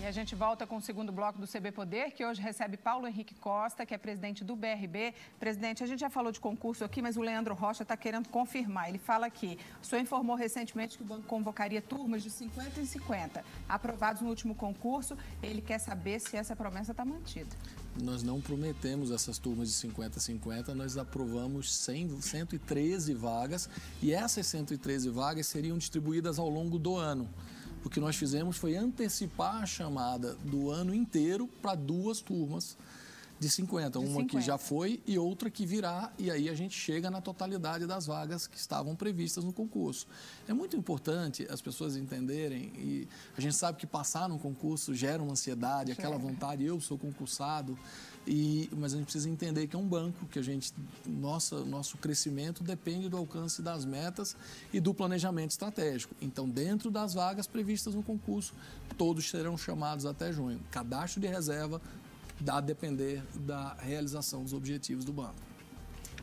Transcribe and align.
E 0.00 0.06
a 0.06 0.10
gente 0.10 0.34
volta 0.34 0.66
com 0.66 0.78
o 0.78 0.80
segundo 0.80 1.12
bloco 1.12 1.38
do 1.38 1.46
CB 1.46 1.72
Poder, 1.72 2.12
que 2.12 2.24
hoje 2.24 2.40
recebe 2.40 2.78
Paulo 2.78 3.06
Henrique 3.06 3.34
Costa, 3.34 3.84
que 3.84 3.92
é 3.92 3.98
presidente 3.98 4.42
do 4.42 4.56
BRB. 4.56 5.12
Presidente, 5.38 5.84
a 5.84 5.86
gente 5.86 6.00
já 6.00 6.08
falou 6.08 6.32
de 6.32 6.40
concurso 6.40 6.82
aqui, 6.82 7.02
mas 7.02 7.18
o 7.18 7.20
Leandro 7.20 7.54
Rocha 7.54 7.82
está 7.82 7.98
querendo 7.98 8.26
confirmar. 8.30 8.88
Ele 8.88 8.96
fala 8.96 9.26
aqui, 9.26 9.58
o 9.82 9.84
senhor 9.84 10.00
informou 10.00 10.36
recentemente 10.36 10.96
que 10.96 11.02
o 11.02 11.06
banco 11.06 11.24
convocaria 11.24 11.82
turmas 11.82 12.22
de 12.22 12.30
50 12.30 12.80
em 12.80 12.86
50, 12.86 13.44
aprovados 13.68 14.22
no 14.22 14.30
último 14.30 14.54
concurso. 14.54 15.18
Ele 15.42 15.60
quer 15.60 15.78
saber 15.78 16.18
se 16.18 16.34
essa 16.34 16.56
promessa 16.56 16.92
está 16.92 17.04
mantida. 17.04 17.54
Nós 18.02 18.22
não 18.22 18.40
prometemos 18.40 19.10
essas 19.10 19.36
turmas 19.36 19.68
de 19.68 19.74
50 19.74 20.16
a 20.16 20.20
50, 20.22 20.74
nós 20.74 20.96
aprovamos 20.96 21.74
100, 21.74 22.22
113 22.22 23.12
vagas 23.12 23.68
e 24.00 24.14
essas 24.14 24.46
113 24.46 25.10
vagas 25.10 25.46
seriam 25.46 25.76
distribuídas 25.76 26.38
ao 26.38 26.48
longo 26.48 26.78
do 26.78 26.96
ano. 26.96 27.28
O 27.84 27.88
que 27.88 28.00
nós 28.00 28.16
fizemos 28.16 28.56
foi 28.56 28.76
antecipar 28.76 29.62
a 29.62 29.66
chamada 29.66 30.34
do 30.44 30.70
ano 30.70 30.94
inteiro 30.94 31.48
para 31.62 31.74
duas 31.74 32.20
turmas 32.20 32.76
de 33.40 33.48
50. 33.48 33.90
De 33.90 33.98
uma 33.98 34.20
50. 34.20 34.28
que 34.28 34.40
já 34.44 34.58
foi 34.58 35.02
e 35.06 35.18
outra 35.18 35.50
que 35.50 35.64
virá, 35.64 36.12
e 36.18 36.30
aí 36.30 36.50
a 36.50 36.54
gente 36.54 36.78
chega 36.78 37.10
na 37.10 37.22
totalidade 37.22 37.86
das 37.86 38.06
vagas 38.06 38.46
que 38.46 38.58
estavam 38.58 38.94
previstas 38.94 39.42
no 39.42 39.52
concurso. 39.52 40.06
É 40.46 40.52
muito 40.52 40.76
importante 40.76 41.46
as 41.50 41.62
pessoas 41.62 41.96
entenderem, 41.96 42.70
e 42.76 43.08
a 43.36 43.40
gente 43.40 43.56
sabe 43.56 43.78
que 43.78 43.86
passar 43.86 44.28
no 44.28 44.38
concurso 44.38 44.94
gera 44.94 45.22
uma 45.22 45.32
ansiedade, 45.32 45.90
aquela 45.90 46.18
vontade, 46.18 46.64
eu 46.64 46.78
sou 46.80 46.98
concursado, 46.98 47.78
e, 48.26 48.68
mas 48.76 48.92
a 48.92 48.96
gente 48.96 49.06
precisa 49.06 49.28
entender 49.28 49.66
que 49.66 49.74
é 49.74 49.78
um 49.78 49.86
banco, 49.86 50.26
que 50.26 50.38
a 50.38 50.42
gente, 50.42 50.72
nossa, 51.06 51.64
nosso 51.64 51.96
crescimento 51.98 52.62
depende 52.62 53.08
do 53.08 53.16
alcance 53.16 53.62
das 53.62 53.84
metas 53.84 54.36
e 54.72 54.80
do 54.80 54.92
planejamento 54.92 55.50
estratégico. 55.50 56.14
Então, 56.20 56.48
dentro 56.48 56.90
das 56.90 57.14
vagas 57.14 57.46
previstas 57.46 57.94
no 57.94 58.02
concurso, 58.02 58.54
todos 58.96 59.28
serão 59.28 59.56
chamados 59.56 60.06
até 60.06 60.32
junho. 60.32 60.60
Cadastro 60.70 61.20
de 61.20 61.26
reserva 61.26 61.80
a 62.46 62.60
depender 62.60 63.22
da 63.34 63.74
realização 63.74 64.42
dos 64.42 64.52
objetivos 64.52 65.04
do 65.04 65.12
banco. 65.12 65.50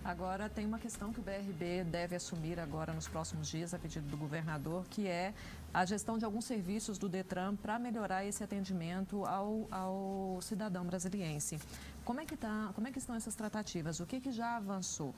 Agora 0.03 0.47
tem 0.47 0.65
uma 0.65 0.79
questão 0.79 1.11
que 1.11 1.19
o 1.19 1.23
BRB 1.23 1.83
deve 1.83 2.15
assumir 2.15 2.59
agora 2.59 2.93
nos 2.93 3.07
próximos 3.07 3.49
dias, 3.49 3.73
a 3.73 3.79
pedido 3.79 4.07
do 4.07 4.15
governador, 4.15 4.85
que 4.89 5.05
é 5.05 5.33
a 5.77 5.85
gestão 5.85 6.17
de 6.17 6.25
alguns 6.25 6.45
serviços 6.45 6.97
do 6.97 7.07
Detran 7.07 7.55
para 7.55 7.77
melhorar 7.77 8.25
esse 8.25 8.43
atendimento 8.43 9.23
ao, 9.25 9.67
ao 9.69 10.39
cidadão 10.41 10.83
brasiliense. 10.83 11.59
Como 12.03 12.19
é 12.19 12.25
que 12.25 12.35
tá, 12.35 12.71
como 12.73 12.87
é 12.87 12.91
que 12.91 12.97
estão 12.97 13.15
essas 13.15 13.35
tratativas? 13.35 13.99
O 13.99 14.05
que, 14.07 14.19
que 14.19 14.31
já 14.31 14.57
avançou? 14.57 15.13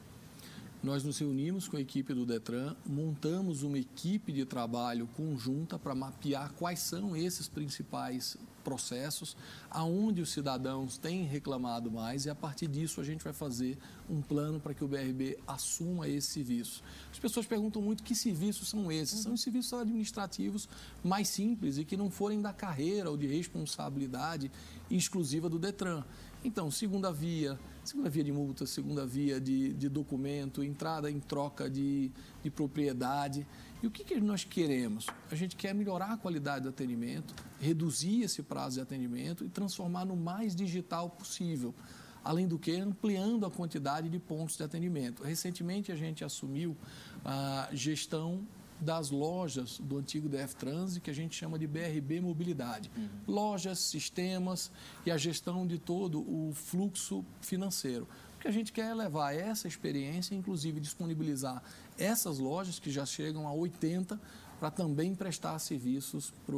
Nós 0.84 1.02
nos 1.02 1.18
reunimos 1.18 1.70
com 1.70 1.78
a 1.78 1.80
equipe 1.80 2.14
do 2.14 2.26
Detran, 2.26 2.76
montamos 2.86 3.64
uma 3.64 3.78
equipe 3.80 4.34
de 4.34 4.44
trabalho 4.44 5.08
conjunta 5.16 5.80
para 5.80 5.96
mapear 5.96 6.52
quais 6.60 6.80
são 6.80 7.16
esses 7.16 7.48
principais 7.48 8.36
processos, 8.70 9.36
aonde 9.68 10.22
os 10.22 10.30
cidadãos 10.30 10.96
têm 10.96 11.24
reclamado 11.24 11.90
mais 11.90 12.26
e 12.28 12.30
a 12.30 12.36
partir 12.36 12.68
disso 12.68 13.02
a 13.02 13.04
gente 13.04 13.24
vai 13.24 13.34
fazer 13.34 13.80
um 14.08 14.22
plano 14.22 14.60
para 14.60 14.76
que 14.76 14.84
o 14.84 14.88
BRB 14.88 15.40
assuma 15.48 16.08
esse 16.08 16.28
serviço. 16.28 16.84
As 17.12 17.18
pessoas 17.18 17.48
perguntam 17.48 17.82
muito 17.82 18.04
que 18.04 18.14
serviços 18.14 18.70
são 18.70 18.92
esses. 18.92 19.22
São 19.22 19.34
os 19.34 19.42
serviços 19.42 19.74
administrativos 19.74 20.70
mais 21.04 21.28
simples 21.30 21.80
e 21.80 21.84
que 21.84 21.98
não 21.98 22.12
forem 22.12 22.40
da 22.40 22.54
carreira 22.54 23.10
ou 23.10 23.18
de 23.18 23.26
responsabilidade 23.26 24.52
exclusiva 24.92 25.50
do 25.50 25.58
Detran. 25.58 26.04
Então, 26.44 26.70
segunda 26.70 27.12
via, 27.12 27.60
segunda 27.84 28.08
via 28.08 28.24
de 28.24 28.32
multa, 28.32 28.68
segunda 28.68 29.06
via 29.06 29.42
de, 29.42 29.74
de 29.74 29.90
documento, 29.90 30.64
entrada 30.64 31.10
em 31.10 31.20
troca 31.20 31.68
de, 31.68 32.12
de 32.44 32.52
propriedade. 32.52 33.48
E 33.82 33.88
o 33.88 33.92
que, 33.92 34.04
que 34.04 34.20
nós 34.20 34.44
queremos? 34.44 35.08
A 35.32 35.36
gente 35.36 35.56
quer 35.56 35.74
melhorar 35.74 36.12
a 36.12 36.18
qualidade 36.18 36.64
do 36.64 36.70
atendimento, 36.70 37.34
reduzir 37.60 38.24
esse 38.24 38.44
prazo 38.44 38.76
de 38.76 38.82
atendimento 38.82 39.46
e 39.46 39.50
transformar 39.50 40.06
no 40.06 40.18
mais 40.18 40.56
digital 40.56 41.10
possível. 41.10 41.74
Além 42.22 42.46
do 42.46 42.60
que, 42.60 42.76
ampliando 42.76 43.46
a 43.46 43.52
quantidade 43.52 44.10
de 44.10 44.20
pontos 44.20 44.58
de 44.58 44.64
atendimento. 44.64 45.24
Recentemente, 45.24 45.92
a 45.92 45.96
gente 45.96 46.26
assumiu 46.26 46.76
a 47.24 47.70
gestão 47.72 48.46
das 48.80 49.10
lojas 49.10 49.80
do 49.80 49.98
antigo 49.98 50.30
DF 50.30 50.56
Transit, 50.56 51.02
que 51.02 51.10
a 51.10 51.14
gente 51.14 51.36
chama 51.36 51.60
de 51.60 51.68
BRB 51.68 52.22
Mobilidade. 52.22 52.90
Uhum. 52.96 53.08
Lojas, 53.28 53.80
sistemas 53.80 54.72
e 55.06 55.12
a 55.12 55.18
gestão 55.18 55.68
de 55.68 55.78
todo 55.78 56.20
o 56.22 56.54
fluxo 56.54 57.26
financeiro. 57.42 58.08
O 58.36 58.40
que 58.40 58.48
a 58.48 58.52
gente 58.52 58.72
quer 58.72 58.92
é 58.92 58.94
levar 58.94 59.36
essa 59.36 59.68
experiência, 59.68 60.34
inclusive 60.34 60.80
disponibilizar 60.80 61.62
essas 62.00 62.40
lojas, 62.40 62.80
que 62.80 62.90
já 62.90 63.06
chegam 63.06 63.48
a 63.48 63.54
80, 63.54 64.20
para 64.60 64.72
também 64.72 65.14
prestar 65.14 65.58
serviços 65.60 66.34
para 66.46 66.56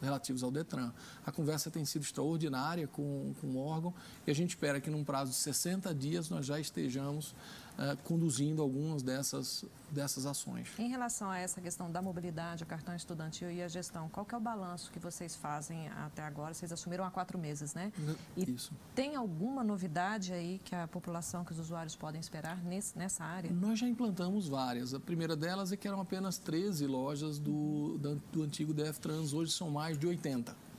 relativos 0.00 0.42
ao 0.42 0.50
Detran. 0.50 0.92
A 1.24 1.30
conversa 1.30 1.70
tem 1.70 1.84
sido 1.84 2.02
extraordinária 2.02 2.86
com, 2.86 3.34
com 3.40 3.48
o 3.48 3.58
órgão 3.58 3.92
e 4.26 4.30
a 4.30 4.34
gente 4.34 4.50
espera 4.50 4.80
que 4.80 4.90
num 4.90 5.04
prazo 5.04 5.30
de 5.30 5.36
60 5.36 5.94
dias 5.94 6.28
nós 6.30 6.46
já 6.46 6.58
estejamos 6.58 7.34
uh, 7.80 7.96
conduzindo 8.04 8.60
algumas 8.60 9.02
dessas, 9.02 9.64
dessas 9.90 10.26
ações. 10.26 10.68
Em 10.78 10.88
relação 10.88 11.30
a 11.30 11.38
essa 11.38 11.60
questão 11.60 11.90
da 11.90 12.02
mobilidade, 12.02 12.62
o 12.62 12.66
cartão 12.66 12.94
estudantil 12.94 13.50
e 13.50 13.62
a 13.62 13.68
gestão, 13.68 14.08
qual 14.08 14.26
que 14.26 14.34
é 14.34 14.38
o 14.38 14.40
balanço 14.40 14.90
que 14.90 14.98
vocês 14.98 15.34
fazem 15.34 15.88
até 15.88 16.22
agora? 16.22 16.52
Vocês 16.52 16.70
assumiram 16.70 17.04
há 17.04 17.10
quatro 17.10 17.38
meses, 17.38 17.74
né? 17.74 17.92
E 18.36 18.50
Isso. 18.50 18.72
tem 18.94 19.16
alguma 19.16 19.64
novidade 19.64 20.32
aí 20.32 20.60
que 20.64 20.74
a 20.74 20.86
população, 20.86 21.44
que 21.44 21.52
os 21.52 21.58
usuários 21.58 21.96
podem 21.96 22.20
esperar 22.20 22.62
nesse, 22.62 22.96
nessa 22.98 23.24
área? 23.24 23.50
Nós 23.50 23.78
já 23.78 23.88
implantamos 23.88 24.48
várias. 24.48 24.92
A 24.92 25.00
primeira 25.00 25.34
delas 25.34 25.72
é 25.72 25.76
que 25.76 25.88
eram 25.88 26.00
apenas 26.00 26.38
13 26.38 26.86
lojas 26.86 27.38
do, 27.38 27.98
do 28.32 28.42
antigo 28.42 28.74
DF 28.74 29.00
Trans, 29.00 29.32
hoje 29.32 29.52
são 29.52 29.70
mais 29.70 29.96
de 29.96 30.06
80. 30.06 30.69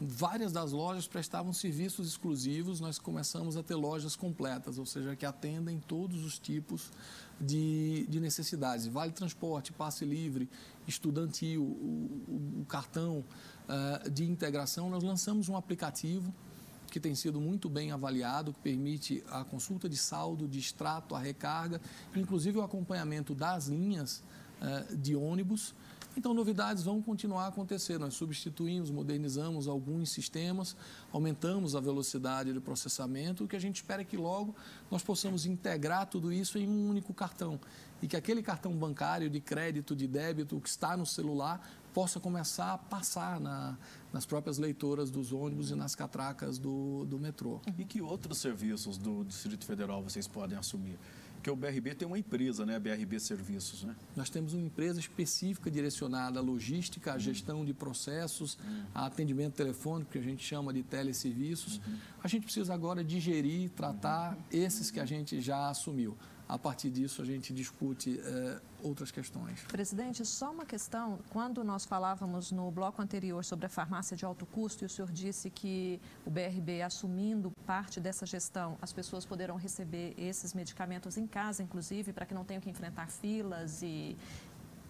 Várias 0.00 0.52
das 0.52 0.70
lojas 0.70 1.08
prestavam 1.08 1.52
serviços 1.52 2.06
exclusivos, 2.06 2.78
nós 2.78 3.00
começamos 3.00 3.56
a 3.56 3.64
ter 3.64 3.74
lojas 3.74 4.14
completas, 4.14 4.78
ou 4.78 4.86
seja, 4.86 5.16
que 5.16 5.26
atendem 5.26 5.80
todos 5.80 6.24
os 6.24 6.38
tipos 6.38 6.92
de, 7.40 8.06
de 8.08 8.20
necessidades. 8.20 8.86
Vale 8.86 9.10
transporte, 9.10 9.72
passe 9.72 10.04
livre, 10.04 10.48
estudantil, 10.86 11.64
o, 11.64 12.60
o 12.60 12.64
cartão 12.68 13.24
uh, 13.68 14.08
de 14.08 14.24
integração. 14.24 14.88
Nós 14.88 15.02
lançamos 15.02 15.48
um 15.48 15.56
aplicativo 15.56 16.32
que 16.92 17.00
tem 17.00 17.16
sido 17.16 17.40
muito 17.40 17.68
bem 17.68 17.90
avaliado, 17.90 18.52
que 18.52 18.60
permite 18.60 19.24
a 19.28 19.42
consulta 19.42 19.88
de 19.88 19.96
saldo, 19.96 20.46
de 20.46 20.60
extrato, 20.60 21.16
a 21.16 21.18
recarga, 21.18 21.80
inclusive 22.14 22.56
o 22.58 22.62
acompanhamento 22.62 23.34
das 23.34 23.66
linhas 23.66 24.22
uh, 24.62 24.96
de 24.96 25.16
ônibus 25.16 25.74
então, 26.16 26.34
novidades 26.34 26.82
vão 26.82 27.00
continuar 27.00 27.44
a 27.44 27.48
acontecer. 27.48 27.98
Nós 27.98 28.14
substituímos, 28.14 28.90
modernizamos 28.90 29.68
alguns 29.68 30.10
sistemas, 30.10 30.76
aumentamos 31.12 31.76
a 31.76 31.80
velocidade 31.80 32.52
de 32.52 32.60
processamento. 32.60 33.44
O 33.44 33.48
que 33.48 33.54
a 33.54 33.60
gente 33.60 33.76
espera 33.76 34.02
é 34.02 34.04
que 34.04 34.16
logo 34.16 34.54
nós 34.90 35.02
possamos 35.02 35.46
integrar 35.46 36.06
tudo 36.06 36.32
isso 36.32 36.58
em 36.58 36.66
um 36.66 36.88
único 36.88 37.14
cartão 37.14 37.60
e 38.02 38.06
que 38.06 38.16
aquele 38.16 38.42
cartão 38.42 38.72
bancário 38.76 39.28
de 39.28 39.40
crédito, 39.40 39.94
de 39.94 40.06
débito 40.06 40.60
que 40.60 40.68
está 40.68 40.96
no 40.96 41.06
celular 41.06 41.60
possa 41.92 42.20
começar 42.20 42.74
a 42.74 42.78
passar 42.78 43.40
na, 43.40 43.76
nas 44.12 44.24
próprias 44.24 44.58
leitoras 44.58 45.10
dos 45.10 45.32
ônibus 45.32 45.70
e 45.70 45.74
nas 45.74 45.94
catracas 45.94 46.58
do, 46.58 47.04
do 47.06 47.18
metrô. 47.18 47.60
E 47.76 47.84
que 47.84 48.00
outros 48.00 48.38
serviços 48.38 48.98
do 48.98 49.24
Distrito 49.24 49.64
Federal 49.64 50.02
vocês 50.02 50.28
podem 50.28 50.56
assumir? 50.56 50.98
Porque 51.38 51.50
o 51.50 51.54
BRB 51.54 51.94
tem 51.94 52.06
uma 52.06 52.18
empresa, 52.18 52.66
né? 52.66 52.74
A 52.74 52.80
BRB 52.80 53.20
Serviços, 53.20 53.84
né? 53.84 53.94
Nós 54.16 54.28
temos 54.28 54.54
uma 54.54 54.66
empresa 54.66 54.98
específica 54.98 55.70
direcionada 55.70 56.40
à 56.40 56.42
logística, 56.42 57.12
à 57.12 57.14
uhum. 57.14 57.20
gestão 57.20 57.64
de 57.64 57.72
processos, 57.72 58.58
uhum. 58.64 58.82
a 58.92 59.06
atendimento 59.06 59.54
telefônico, 59.54 60.10
que 60.10 60.18
a 60.18 60.22
gente 60.22 60.44
chama 60.44 60.72
de 60.72 60.82
teleserviços. 60.82 61.76
Uhum. 61.78 61.96
A 62.24 62.26
gente 62.26 62.42
precisa 62.42 62.74
agora 62.74 63.04
digerir, 63.04 63.70
tratar 63.70 64.34
uhum. 64.34 64.42
esses 64.50 64.90
que 64.90 64.98
a 64.98 65.06
gente 65.06 65.40
já 65.40 65.68
assumiu 65.68 66.16
a 66.48 66.58
partir 66.58 66.88
disso 66.88 67.20
a 67.20 67.24
gente 67.24 67.52
discute 67.52 68.18
é, 68.18 68.60
outras 68.82 69.10
questões. 69.10 69.62
Presidente, 69.62 70.24
só 70.24 70.50
uma 70.50 70.64
questão. 70.64 71.18
Quando 71.30 71.62
nós 71.64 71.84
falávamos 71.84 72.52
no 72.52 72.70
bloco 72.70 73.00
anterior 73.02 73.44
sobre 73.44 73.66
a 73.66 73.68
farmácia 73.68 74.16
de 74.16 74.24
alto 74.24 74.46
custo 74.46 74.84
e 74.84 74.86
o 74.86 74.88
senhor 74.88 75.10
disse 75.10 75.50
que 75.50 76.00
o 76.24 76.30
BRB 76.30 76.82
assumindo 76.82 77.50
parte 77.66 78.00
dessa 78.00 78.24
gestão, 78.26 78.78
as 78.80 78.92
pessoas 78.92 79.24
poderão 79.24 79.56
receber 79.56 80.14
esses 80.16 80.54
medicamentos 80.54 81.16
em 81.16 81.26
casa, 81.26 81.62
inclusive, 81.62 82.12
para 82.12 82.26
que 82.26 82.34
não 82.34 82.44
tenham 82.44 82.60
que 82.60 82.70
enfrentar 82.70 83.08
filas 83.08 83.82
e, 83.82 84.16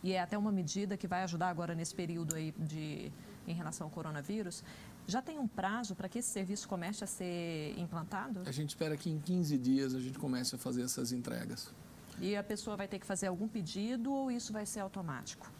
e 0.02 0.12
é 0.12 0.20
até 0.20 0.37
uma 0.37 0.52
medida 0.52 0.96
que 0.96 1.06
vai 1.06 1.23
ajudar 1.23 1.49
agora 1.49 1.75
nesse 1.75 1.94
período 1.94 2.35
aí 2.35 2.52
de 2.58 3.12
em 3.46 3.55
relação 3.55 3.87
ao 3.87 3.90
coronavírus. 3.90 4.62
Já 5.06 5.23
tem 5.23 5.38
um 5.38 5.49
prazo 5.49 5.94
para 5.94 6.06
que 6.06 6.19
esse 6.19 6.29
serviço 6.29 6.69
comece 6.69 7.02
a 7.02 7.06
ser 7.06 7.75
implantado? 7.79 8.43
A 8.44 8.52
gente 8.52 8.69
espera 8.69 8.94
que 8.94 9.08
em 9.08 9.19
15 9.19 9.56
dias 9.56 9.94
a 9.94 10.00
gente 10.00 10.19
comece 10.19 10.55
a 10.55 10.58
fazer 10.58 10.82
essas 10.82 11.12
entregas. 11.12 11.73
E 12.20 12.37
a 12.37 12.43
pessoa 12.43 12.76
vai 12.76 12.88
ter 12.88 12.99
que 12.99 13.06
fazer 13.06 13.29
algum 13.29 13.47
pedido 13.47 14.12
ou 14.12 14.31
isso 14.31 14.53
vai 14.53 14.67
ser 14.67 14.81
automático? 14.81 15.50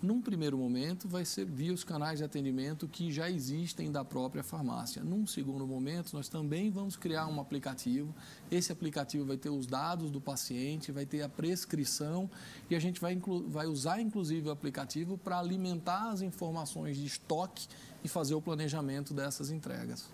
Num 0.00 0.22
primeiro 0.22 0.56
momento, 0.56 1.08
vai 1.08 1.24
ser 1.24 1.44
via 1.44 1.72
os 1.74 1.82
canais 1.82 2.18
de 2.18 2.24
atendimento 2.24 2.86
que 2.86 3.10
já 3.10 3.28
existem 3.28 3.90
da 3.90 4.04
própria 4.04 4.44
farmácia. 4.44 5.02
Num 5.02 5.26
segundo 5.26 5.66
momento, 5.66 6.12
nós 6.12 6.28
também 6.28 6.70
vamos 6.70 6.96
criar 6.96 7.26
um 7.26 7.40
aplicativo. 7.40 8.14
Esse 8.48 8.70
aplicativo 8.70 9.24
vai 9.24 9.36
ter 9.36 9.50
os 9.50 9.66
dados 9.66 10.12
do 10.12 10.20
paciente, 10.20 10.92
vai 10.92 11.04
ter 11.04 11.22
a 11.22 11.28
prescrição 11.28 12.30
e 12.70 12.76
a 12.76 12.78
gente 12.78 13.00
vai, 13.00 13.20
vai 13.48 13.66
usar, 13.66 14.00
inclusive, 14.00 14.48
o 14.48 14.52
aplicativo 14.52 15.18
para 15.18 15.40
alimentar 15.40 16.10
as 16.10 16.22
informações 16.22 16.96
de 16.96 17.04
estoque 17.04 17.66
e 18.04 18.08
fazer 18.08 18.36
o 18.36 18.40
planejamento 18.40 19.12
dessas 19.12 19.50
entregas. 19.50 20.08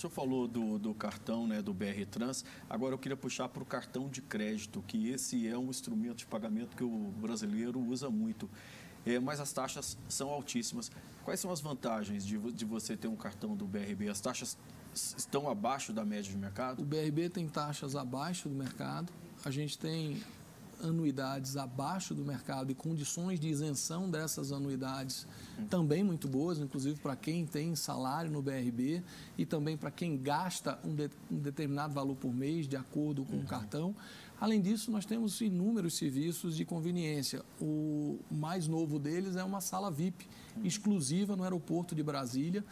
Senhor 0.00 0.10
falou 0.10 0.48
do, 0.48 0.78
do 0.78 0.94
cartão, 0.94 1.46
né, 1.46 1.60
do 1.60 1.72
BR 1.72 2.04
Trans. 2.10 2.44
Agora 2.68 2.94
eu 2.94 2.98
queria 2.98 3.16
puxar 3.16 3.48
para 3.48 3.62
o 3.62 3.66
cartão 3.66 4.08
de 4.08 4.22
crédito, 4.22 4.82
que 4.86 5.08
esse 5.08 5.46
é 5.46 5.56
um 5.56 5.70
instrumento 5.70 6.18
de 6.18 6.26
pagamento 6.26 6.76
que 6.76 6.84
o 6.84 7.12
brasileiro 7.20 7.80
usa 7.80 8.10
muito 8.10 8.48
é, 9.06 9.18
mas 9.18 9.40
as 9.40 9.52
taxas 9.52 9.96
são 10.08 10.28
altíssimas. 10.28 10.90
Quais 11.24 11.40
são 11.40 11.50
as 11.50 11.60
vantagens 11.60 12.24
de, 12.24 12.38
de 12.52 12.64
você 12.64 12.96
ter 12.96 13.08
um 13.08 13.16
cartão 13.16 13.56
do 13.56 13.66
BRB? 13.66 14.08
As 14.08 14.20
taxas 14.20 14.58
estão 14.92 15.48
abaixo 15.48 15.92
da 15.92 16.04
média 16.04 16.30
de 16.30 16.36
mercado? 16.36 16.82
O 16.82 16.84
BRB 16.84 17.30
tem 17.30 17.48
taxas 17.48 17.96
abaixo 17.96 18.48
do 18.48 18.54
mercado. 18.54 19.12
A 19.44 19.50
gente 19.50 19.78
tem 19.78 20.22
anuidades 20.82 21.56
abaixo 21.56 22.14
do 22.14 22.24
mercado 22.24 22.70
e 22.70 22.74
condições 22.74 23.38
de 23.38 23.48
isenção 23.48 24.10
dessas 24.10 24.52
anuidades 24.52 25.26
também 25.68 26.02
muito 26.02 26.28
boas, 26.28 26.58
inclusive 26.58 26.98
para 27.00 27.16
quem 27.16 27.46
tem 27.46 27.74
salário 27.74 28.30
no 28.30 28.42
BRB 28.42 29.02
e 29.36 29.44
também 29.44 29.76
para 29.76 29.90
quem 29.90 30.16
gasta 30.16 30.78
um, 30.84 30.94
de, 30.94 31.10
um, 31.30 31.38
determinado 31.38 31.92
valor 31.92 32.16
por 32.16 32.32
mês 32.32 32.66
de 32.66 32.76
acordo 32.76 33.24
com 33.24 33.36
uhum. 33.36 33.42
o 33.42 33.46
cartão. 33.46 33.94
Além 34.40 34.58
disso, 34.58 34.90
nós 34.90 35.04
temos 35.04 35.38
inúmeros 35.42 35.98
serviços 35.98 36.56
de 36.56 36.64
conveniência. 36.64 37.44
O 37.60 38.18
mais 38.30 38.66
novo 38.66 38.98
deles 38.98 39.36
é 39.36 39.44
uma 39.44 39.60
sala 39.60 39.90
VIP, 39.90 40.26
exclusiva 40.64 41.36
no 41.36 41.42
aeroporto 41.42 41.94
de 41.94 42.02
Brasília, 42.02 42.64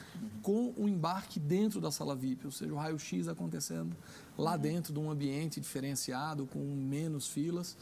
com 0.43 0.73
o 0.79 0.89
embarque 0.89 1.39
dentro 1.39 1.79
da 1.79 1.91
sala 1.91 2.17
VIP, 2.17 2.47
ou 2.47 2.51
seja, 2.51 2.73
o 2.73 2.77
raio-x 2.77 3.29
acontecendo 3.29 3.95
lá 4.37 4.57
dentro 4.57 4.95
de 4.95 4.99
um 4.99 5.11
ambiente 5.11 5.61
diferenciado, 5.61 6.47
com 6.47 6.59
menos 6.59 7.29
filas. 7.29 7.77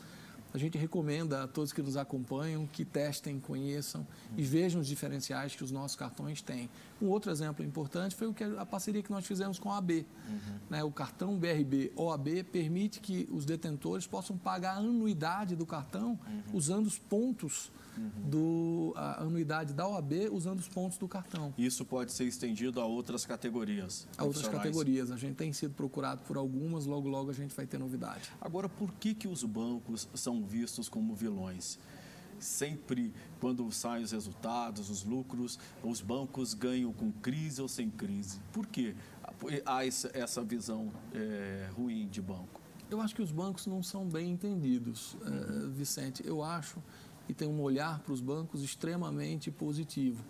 A 0.57 0.59
gente 0.59 0.79
recomenda 0.79 1.43
a 1.43 1.47
todos 1.47 1.71
que 1.71 1.83
nos 1.83 1.99
acompanham 1.99 2.67
que 2.67 2.83
testem, 2.83 3.39
conheçam 3.39 4.07
e 4.39 4.43
vejam 4.43 4.81
os 4.81 4.87
diferenciais 4.87 5.55
que 5.55 5.63
os 5.63 5.71
nossos 5.71 5.99
cartões 5.99 6.41
têm. 6.41 6.71
Um 7.01 7.09
outro 7.09 7.31
exemplo 7.31 7.65
importante 7.65 8.15
foi 8.15 8.27
o 8.27 8.35
que 8.35 8.43
a 8.43 8.65
parceria 8.65 9.03
que 9.03 9.11
nós 9.11 9.27
fizemos 9.27 9.59
com 9.59 9.71
a 9.71 9.79
AB. 9.79 10.07
Uhum. 10.29 10.59
Né, 10.71 10.85
o 10.85 10.91
cartão 10.91 11.39
BRB 11.39 11.93
OAB 11.95 12.45
permite 12.51 13.01
que 13.01 13.29
os 13.31 13.45
detentores 13.45 14.07
possam 14.07 14.37
pagar 14.39 14.77
a 14.77 14.79
anuidade 14.79 15.55
do 15.55 15.67
cartão 15.67 16.19
uhum. 16.27 16.43
usando 16.55 16.87
os 16.87 16.99
pontos 16.99 17.71
uhum. 17.97 18.31
do, 18.31 18.93
a 18.97 19.23
anuidade 19.23 19.75
da 19.75 19.87
OAB 19.87 20.31
usando 20.33 20.61
os 20.61 20.69
pontos 20.69 20.97
do 20.99 21.07
cartão. 21.07 21.53
Isso 21.59 21.85
pode 21.85 22.13
ser 22.13 22.25
estendido 22.25 22.81
a 22.81 22.87
outras 22.87 23.27
categorias? 23.27 24.09
A 24.17 24.25
outras 24.25 24.49
categorias. 24.49 25.11
A 25.11 25.17
gente 25.17 25.35
tem 25.35 25.53
sido 25.53 25.75
procurado 25.75 26.23
por 26.23 26.37
algumas, 26.37 26.87
logo, 26.87 27.09
logo 27.09 27.31
a 27.31 27.35
gente 27.35 27.55
vai 27.55 27.67
ter 27.67 27.79
novidade. 27.79 28.33
Agora, 28.41 28.69
por 28.69 28.93
que, 28.95 29.15
que 29.15 29.29
os 29.29 29.43
bancos 29.45 30.09
são 30.15 30.45
vistos 30.45 30.89
como 30.89 31.15
vilões? 31.15 31.79
Sempre 32.39 33.13
quando 33.41 33.71
saem 33.71 34.05
os 34.05 34.13
resultados, 34.13 34.91
os 34.91 35.05
lucros, 35.05 35.59
os 35.83 36.01
bancos 36.01 36.55
ganham 36.55 36.93
com 36.93 37.11
crise 37.13 37.61
ou 37.61 37.69
sem 37.69 37.91
crise. 37.91 38.41
Por 38.53 38.67
que 38.67 38.95
há 39.65 39.85
essa 39.85 40.43
visão 40.43 40.93
é, 41.15 41.69
ruim 41.77 42.09
de 42.09 42.21
banco? 42.23 42.61
Eu 42.89 43.01
acho 43.01 43.15
que 43.15 43.23
os 43.23 43.33
bancos 43.33 43.67
não 43.67 43.83
são 43.83 44.09
bem 44.09 44.31
entendidos, 44.31 45.15
uhum. 45.15 45.71
Vicente. 45.73 46.23
Eu 46.25 46.43
acho 46.43 46.81
e 47.29 47.35
tem 47.35 47.49
um 47.49 47.61
olhar 47.61 47.99
para 48.01 48.13
os 48.13 48.21
bancos 48.21 48.63
extremamente 48.63 49.51
positivo. 49.51 50.25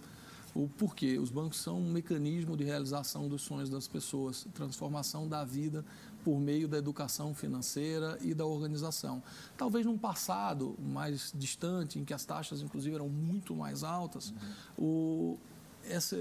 O 0.54 0.68
porquê? 0.68 1.18
Os 1.18 1.30
bancos 1.30 1.58
são 1.58 1.78
um 1.78 1.92
mecanismo 1.92 2.56
de 2.56 2.64
realização 2.64 3.28
dos 3.28 3.42
sonhos 3.42 3.68
das 3.68 3.86
pessoas, 3.86 4.46
transformação 4.54 5.28
da 5.28 5.44
vida 5.44 5.84
por 6.26 6.40
meio 6.40 6.66
da 6.66 6.76
educação 6.76 7.32
financeira 7.32 8.18
e 8.20 8.34
da 8.34 8.44
organização. 8.44 9.22
Talvez 9.56 9.86
num 9.86 9.96
passado 9.96 10.74
mais 10.76 11.32
distante, 11.32 12.00
em 12.00 12.04
que 12.04 12.12
as 12.12 12.24
taxas, 12.24 12.60
inclusive, 12.60 12.96
eram 12.96 13.08
muito 13.08 13.54
mais 13.54 13.84
altas, 13.84 14.34
uhum. 14.76 14.84
o, 14.84 15.38
essa, 15.90 16.16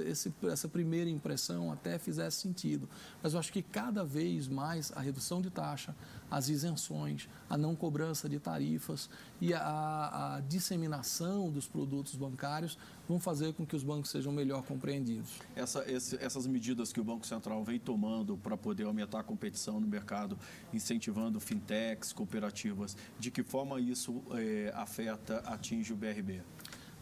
essa 0.52 0.68
primeira 0.68 1.10
impressão 1.10 1.72
até 1.72 1.98
fizesse 1.98 2.38
sentido. 2.38 2.90
Mas 3.22 3.34
eu 3.34 3.40
acho 3.40 3.52
que 3.52 3.62
cada 3.62 4.04
vez 4.04 4.48
mais 4.48 4.92
a 4.96 5.00
redução 5.00 5.42
de 5.42 5.50
taxa, 5.50 5.96
as 6.30 6.50
isenções, 6.50 7.30
a 7.50 7.58
não 7.58 7.76
cobrança 7.76 8.28
de 8.28 8.40
tarifas 8.40 9.10
e 9.40 9.54
a, 9.54 10.36
a 10.36 10.40
disseminação 10.42 11.52
dos 11.52 11.68
produtos 11.68 12.16
bancários 12.16 12.78
vão 13.08 13.20
fazer 13.20 13.54
com 13.54 13.66
que 13.66 13.76
os 13.76 13.84
bancos 13.84 14.10
sejam 14.10 14.32
melhor 14.32 14.64
compreendidos. 14.64 15.40
Essa, 15.56 15.90
esse, 15.90 16.16
essas 16.18 16.48
medidas 16.48 16.92
que 16.92 17.00
o 17.00 17.04
Banco 17.04 17.26
Central 17.26 17.64
vem 17.64 17.80
tomando 17.80 18.38
para 18.38 18.58
poder 18.58 18.86
aumentar 18.86 19.20
a 19.20 19.24
competição 19.24 19.80
no 19.80 19.88
mercado, 19.88 20.38
incentivando 20.74 21.40
fintechs, 21.40 22.12
cooperativas, 22.12 22.98
de 23.20 23.30
que 23.30 23.44
forma 23.44 23.80
isso 23.80 24.24
é, 24.32 24.72
afeta, 24.76 25.38
atinge 25.46 25.94
o 25.94 25.96
BRB? 25.96 26.42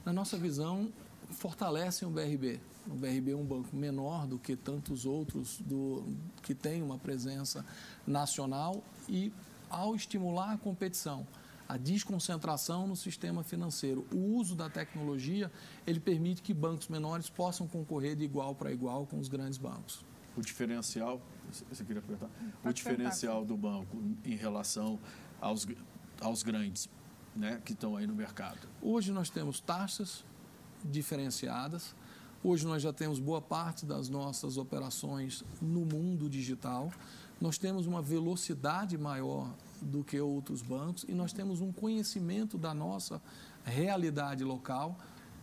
Na 0.06 0.12
nossa 0.12 0.38
visão, 0.38 0.92
fortalecem 1.34 2.08
o 2.08 2.12
BRB. 2.12 2.60
O 2.88 2.96
BRB 2.96 3.32
é 3.32 3.36
um 3.36 3.46
banco 3.46 3.76
menor 3.76 4.28
do 4.28 4.38
que 4.38 4.56
tantos 4.56 5.06
outros 5.06 5.60
do, 5.62 6.06
que 6.42 6.54
têm 6.54 6.82
uma 6.82 6.98
presença 6.98 7.66
nacional 8.06 8.84
e, 9.08 9.32
ao 9.70 9.96
estimular 9.96 10.54
a 10.54 10.58
competição, 10.58 11.26
a 11.68 11.78
desconcentração 11.78 12.86
no 12.88 12.96
sistema 12.96 13.44
financeiro, 13.44 14.06
o 14.12 14.18
uso 14.36 14.56
da 14.56 14.70
tecnologia, 14.70 15.52
ele 15.88 16.00
permite 16.00 16.42
que 16.42 16.54
bancos 16.54 16.88
menores 16.88 17.30
possam 17.30 17.68
concorrer 17.68 18.16
de 18.16 18.24
igual 18.24 18.54
para 18.54 18.72
igual 18.72 19.06
com 19.06 19.18
os 19.18 19.28
grandes 19.30 19.58
bancos. 19.58 20.06
O 20.36 20.42
diferencial, 20.42 21.22
você 21.70 21.84
queria 21.84 22.02
perguntar, 22.02 22.30
o 22.64 22.74
diferencial 22.74 23.46
do 23.46 23.56
banco 23.56 23.98
em 24.26 24.36
relação 24.36 25.00
aos, 25.40 25.66
aos 26.20 26.44
grandes, 26.44 26.90
né, 27.36 27.62
que 27.64 27.74
estão 27.74 27.96
aí 27.96 28.06
no 28.06 28.14
mercado? 28.14 28.68
Hoje 28.82 29.12
nós 29.12 29.30
temos 29.30 29.60
taxas 29.60 30.26
diferenciadas. 30.84 31.96
Hoje 32.44 32.66
nós 32.66 32.82
já 32.82 32.92
temos 32.92 33.20
boa 33.20 33.42
parte 33.42 33.86
das 33.86 34.10
nossas 34.10 34.58
operações 34.58 35.44
no 35.62 35.86
mundo 35.86 36.30
digital. 36.30 36.92
Nós 37.40 37.58
temos 37.58 37.88
uma 37.88 38.02
velocidade 38.02 38.98
maior 38.98 39.50
do 39.82 40.04
que 40.04 40.20
outros 40.20 40.62
bancos 40.62 41.06
e 41.08 41.14
nós 41.14 41.32
temos 41.32 41.62
um 41.62 41.72
conhecimento 41.72 42.58
da 42.58 42.74
nossa 42.74 43.22
realidade 43.64 44.44
local 44.44 44.98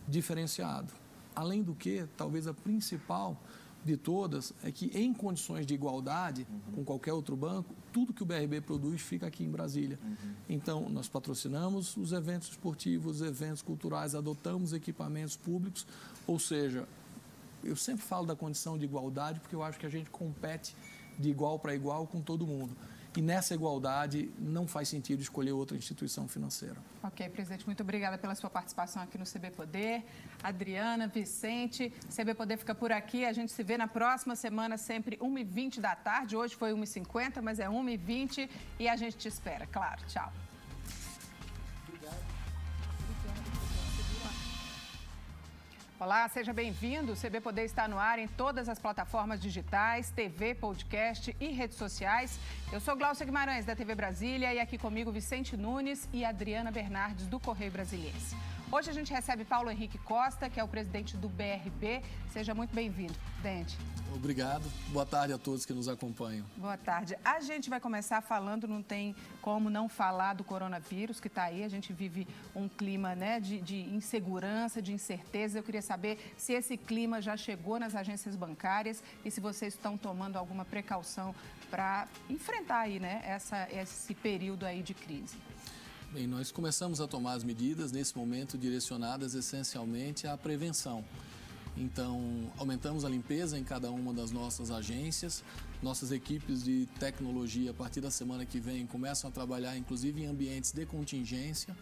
diferenciado. 0.07 0.93
Além 1.35 1.63
do 1.63 1.73
que, 1.73 2.05
talvez 2.17 2.45
a 2.47 2.53
principal 2.53 3.37
de 3.83 3.97
todas 3.97 4.53
é 4.63 4.71
que, 4.71 4.91
em 4.93 5.13
condições 5.13 5.65
de 5.65 5.73
igualdade 5.73 6.47
uhum. 6.49 6.75
com 6.75 6.83
qualquer 6.85 7.13
outro 7.13 7.35
banco, 7.35 7.73
tudo 7.91 8.13
que 8.13 8.21
o 8.21 8.25
BRB 8.25 8.61
produz 8.61 9.01
fica 9.01 9.27
aqui 9.27 9.43
em 9.43 9.49
Brasília. 9.49 9.99
Uhum. 10.03 10.33
Então, 10.49 10.89
nós 10.89 11.07
patrocinamos 11.07 11.97
os 11.97 12.11
eventos 12.11 12.49
esportivos, 12.49 13.21
eventos 13.21 13.61
culturais, 13.61 14.13
adotamos 14.13 14.73
equipamentos 14.73 15.35
públicos, 15.35 15.85
ou 16.27 16.37
seja, 16.39 16.87
eu 17.63 17.75
sempre 17.75 18.03
falo 18.03 18.25
da 18.25 18.35
condição 18.35 18.77
de 18.77 18.85
igualdade 18.85 19.39
porque 19.39 19.55
eu 19.55 19.63
acho 19.63 19.79
que 19.79 19.85
a 19.85 19.89
gente 19.89 20.09
compete 20.09 20.75
de 21.17 21.29
igual 21.29 21.59
para 21.59 21.75
igual 21.75 22.07
com 22.07 22.21
todo 22.21 22.45
mundo. 22.45 22.75
E 23.15 23.21
nessa 23.21 23.53
igualdade 23.53 24.31
não 24.39 24.65
faz 24.65 24.87
sentido 24.87 25.21
escolher 25.21 25.51
outra 25.51 25.75
instituição 25.75 26.29
financeira. 26.29 26.77
Ok, 27.03 27.27
presidente, 27.29 27.65
muito 27.65 27.83
obrigada 27.83 28.17
pela 28.17 28.33
sua 28.35 28.49
participação 28.49 29.03
aqui 29.03 29.17
no 29.17 29.25
CB 29.25 29.51
Poder. 29.51 30.03
Adriana, 30.41 31.07
Vicente, 31.07 31.93
CB 32.09 32.33
Poder 32.33 32.57
fica 32.57 32.73
por 32.73 32.91
aqui. 32.91 33.25
A 33.25 33.33
gente 33.33 33.51
se 33.51 33.63
vê 33.63 33.77
na 33.77 33.87
próxima 33.87 34.35
semana, 34.35 34.77
sempre 34.77 35.17
1h20 35.17 35.81
da 35.81 35.93
tarde. 35.93 36.37
Hoje 36.37 36.55
foi 36.55 36.71
1h50, 36.71 37.41
mas 37.41 37.59
é 37.59 37.67
1h20 37.67 38.49
e 38.79 38.87
a 38.87 38.95
gente 38.95 39.17
te 39.17 39.27
espera, 39.27 39.67
claro. 39.67 40.01
Tchau. 40.07 40.31
Olá, 46.01 46.27
seja 46.27 46.51
bem-vindo. 46.51 47.13
O 47.13 47.15
CB 47.15 47.41
Poder 47.41 47.63
está 47.63 47.87
no 47.87 47.99
ar 47.99 48.17
em 48.17 48.27
todas 48.27 48.67
as 48.67 48.79
plataformas 48.79 49.39
digitais, 49.39 50.09
TV, 50.09 50.55
podcast 50.55 51.35
e 51.39 51.49
redes 51.49 51.77
sociais. 51.77 52.39
Eu 52.73 52.79
sou 52.79 52.95
Glaucia 52.95 53.23
Guimarães, 53.23 53.65
da 53.65 53.75
TV 53.75 53.93
Brasília, 53.93 54.51
e 54.51 54.59
aqui 54.59 54.79
comigo 54.79 55.11
Vicente 55.11 55.55
Nunes 55.55 56.09
e 56.11 56.25
Adriana 56.25 56.71
Bernardes, 56.71 57.27
do 57.27 57.39
Correio 57.39 57.71
Brasiliense. 57.71 58.35
Hoje 58.73 58.89
a 58.89 58.93
gente 58.93 59.11
recebe 59.11 59.43
Paulo 59.43 59.69
Henrique 59.69 59.97
Costa, 59.97 60.49
que 60.49 60.57
é 60.57 60.63
o 60.63 60.67
presidente 60.67 61.17
do 61.17 61.27
BRB. 61.27 62.01
Seja 62.31 62.55
muito 62.55 62.73
bem-vindo, 62.73 63.13
presidente. 63.33 63.77
Obrigado. 64.15 64.63
Boa 64.93 65.05
tarde 65.05 65.33
a 65.33 65.37
todos 65.37 65.65
que 65.65 65.73
nos 65.73 65.89
acompanham. 65.89 66.45
Boa 66.55 66.77
tarde. 66.77 67.17
A 67.23 67.41
gente 67.41 67.69
vai 67.69 67.81
começar 67.81 68.21
falando, 68.21 68.69
não 68.69 68.81
tem 68.81 69.13
como 69.41 69.69
não 69.69 69.89
falar 69.89 70.35
do 70.35 70.45
coronavírus 70.45 71.19
que 71.19 71.27
está 71.27 71.43
aí. 71.43 71.65
A 71.65 71.67
gente 71.67 71.91
vive 71.91 72.25
um 72.55 72.69
clima 72.69 73.13
né, 73.13 73.41
de, 73.41 73.59
de 73.59 73.81
insegurança, 73.93 74.81
de 74.81 74.93
incerteza. 74.93 75.59
Eu 75.59 75.63
queria 75.63 75.81
saber 75.81 76.33
se 76.37 76.53
esse 76.53 76.77
clima 76.77 77.21
já 77.21 77.35
chegou 77.35 77.77
nas 77.77 77.93
agências 77.93 78.37
bancárias 78.37 79.03
e 79.25 79.29
se 79.29 79.41
vocês 79.41 79.73
estão 79.73 79.97
tomando 79.97 80.37
alguma 80.37 80.63
precaução 80.63 81.35
para 81.69 82.07
enfrentar 82.29 82.79
aí, 82.79 83.01
né, 83.01 83.21
essa, 83.25 83.67
esse 83.69 84.15
período 84.15 84.65
aí 84.65 84.81
de 84.81 84.93
crise. 84.93 85.37
Bem, 86.13 86.27
nós 86.27 86.51
começamos 86.51 86.99
a 86.99 87.07
tomar 87.07 87.35
as 87.35 87.43
medidas 87.45 87.93
nesse 87.93 88.17
momento 88.17 88.57
direcionadas 88.57 89.33
essencialmente 89.33 90.27
à 90.27 90.37
prevenção. 90.37 91.05
Então, 91.77 92.51
aumentamos 92.57 93.05
a 93.05 93.09
limpeza 93.09 93.57
em 93.57 93.63
cada 93.63 93.89
uma 93.89 94.13
das 94.13 94.29
nossas 94.29 94.71
agências. 94.71 95.41
Nossas 95.81 96.11
equipes 96.11 96.65
de 96.65 96.85
tecnologia, 96.99 97.71
a 97.71 97.73
partir 97.73 98.01
da 98.01 98.11
semana 98.11 98.45
que 98.45 98.59
vem, 98.59 98.85
começam 98.85 99.29
a 99.29 99.31
trabalhar, 99.31 99.77
inclusive, 99.77 100.21
em 100.21 100.25
ambientes 100.25 100.73
de 100.73 100.85
contingência. 100.85 101.73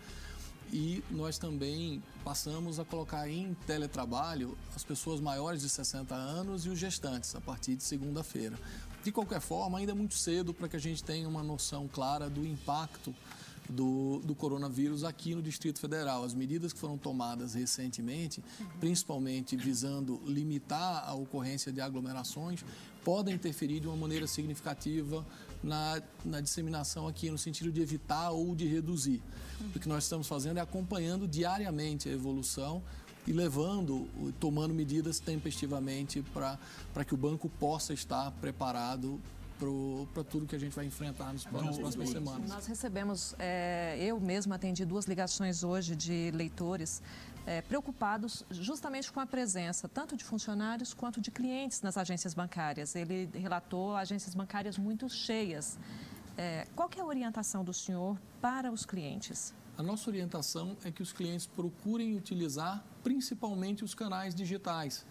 E 0.72 1.04
nós 1.10 1.40
também 1.40 2.04
passamos 2.24 2.80
a 2.80 2.86
colocar 2.86 3.28
em 3.28 3.56
teletrabalho 3.66 4.56
as 4.76 4.84
pessoas 4.84 5.20
maiores 5.20 5.64
de 5.64 5.70
60 5.70 6.14
anos 6.14 6.68
e 6.68 6.70
os 6.70 6.78
gestantes, 6.78 7.34
a 7.36 7.42
partir 7.42 7.76
de 7.76 7.84
segunda-feira. 7.84 8.60
De 9.04 9.12
qualquer 9.12 9.42
forma, 9.42 9.80
ainda 9.80 9.94
é 9.94 9.96
muito 9.96 10.14
cedo 10.14 10.54
para 10.54 10.70
que 10.70 10.76
a 10.76 10.80
gente 10.80 11.04
tenha 11.04 11.28
uma 11.28 11.42
noção 11.42 11.88
clara 11.88 12.30
do 12.30 12.46
impacto 12.46 13.16
do, 13.70 14.20
do, 14.24 14.34
coronavírus 14.34 15.04
aqui 15.04 15.36
no 15.36 15.42
Distrito 15.42 15.80
Federal. 15.80 16.24
As 16.24 16.34
medidas 16.34 16.74
que 16.74 16.80
foram 16.80 16.98
tomadas 16.98 17.54
recentemente, 17.54 18.44
principalmente 18.80 19.56
visando 19.56 20.20
limitar 20.26 21.08
a 21.08 21.14
ocorrência 21.14 21.72
de 21.72 21.80
aglomerações, 21.80 22.64
podem 23.04 23.36
interferir 23.36 23.80
de 23.80 23.88
uma 23.88 23.96
maneira 23.96 24.28
significativa 24.28 25.26
na, 25.64 26.02
na 26.26 26.42
disseminação 26.42 27.08
aqui, 27.08 27.30
no 27.30 27.38
sentido 27.38 27.72
de 27.72 27.82
evitar 27.82 28.32
ou 28.32 28.56
de 28.56 28.66
reduzir. 28.66 29.22
O 29.76 29.80
que 29.80 29.88
nós 29.88 30.04
estamos 30.04 30.28
fazendo 30.28 30.58
é 30.58 30.62
acompanhando 30.62 31.28
diariamente 31.28 32.10
a 32.10 32.12
evolução 32.12 32.82
e 33.28 33.32
levando, 33.32 34.08
tomando 34.40 34.74
medidas 34.74 35.20
tempestivamente 35.20 36.24
para 36.34 37.06
que 37.06 37.14
o 37.14 37.18
banco 37.18 37.50
possa 37.60 37.94
estar 37.94 38.32
preparado 38.32 39.20
para 40.14 40.24
tudo 40.24 40.46
que 40.46 40.56
a 40.56 40.60
gente 40.60 40.76
vai 40.76 40.86
enfrentar 40.86 41.34
nas 41.34 41.44
próximas 41.44 42.10
semanas. 42.10 42.50
Nós 42.50 42.66
recebemos, 42.66 43.36
é, 43.38 43.98
eu 44.00 44.20
mesmo 44.20 44.54
atendi 44.54 44.86
duas 44.86 45.06
ligações 45.06 45.64
hoje 45.64 45.96
de 45.96 46.32
leitores 46.32 47.02
é, 47.46 47.62
preocupados 47.62 48.46
justamente 48.50 49.12
com 49.12 49.20
a 49.20 49.26
presença 49.26 49.88
tanto 49.90 50.16
de 50.16 50.24
funcionários 50.24 50.94
quanto 50.94 51.20
de 51.20 51.30
clientes 51.30 51.82
nas 51.82 51.98
agências 51.98 52.34
bancárias. 52.34 52.96
Ele 52.96 53.30
relatou 53.34 53.96
agências 53.96 54.34
bancárias 54.34 54.78
muito 54.78 55.10
cheias. 55.10 55.78
É, 56.38 56.66
qual 56.76 56.90
é 56.96 57.02
a 57.02 57.06
orientação 57.06 57.64
do 57.64 57.74
senhor 57.74 58.18
para 58.40 58.72
os 58.72 58.86
clientes? 58.86 59.54
A 59.78 59.84
nossa 59.84 60.10
orientação 60.10 60.76
é 60.84 60.92
que 60.92 61.02
os 61.02 61.12
clientes 61.12 61.46
procurem 61.46 62.16
utilizar 62.16 62.84
principalmente 63.04 63.84
os 63.84 63.94
canais 63.94 64.34
digitais 64.34 65.06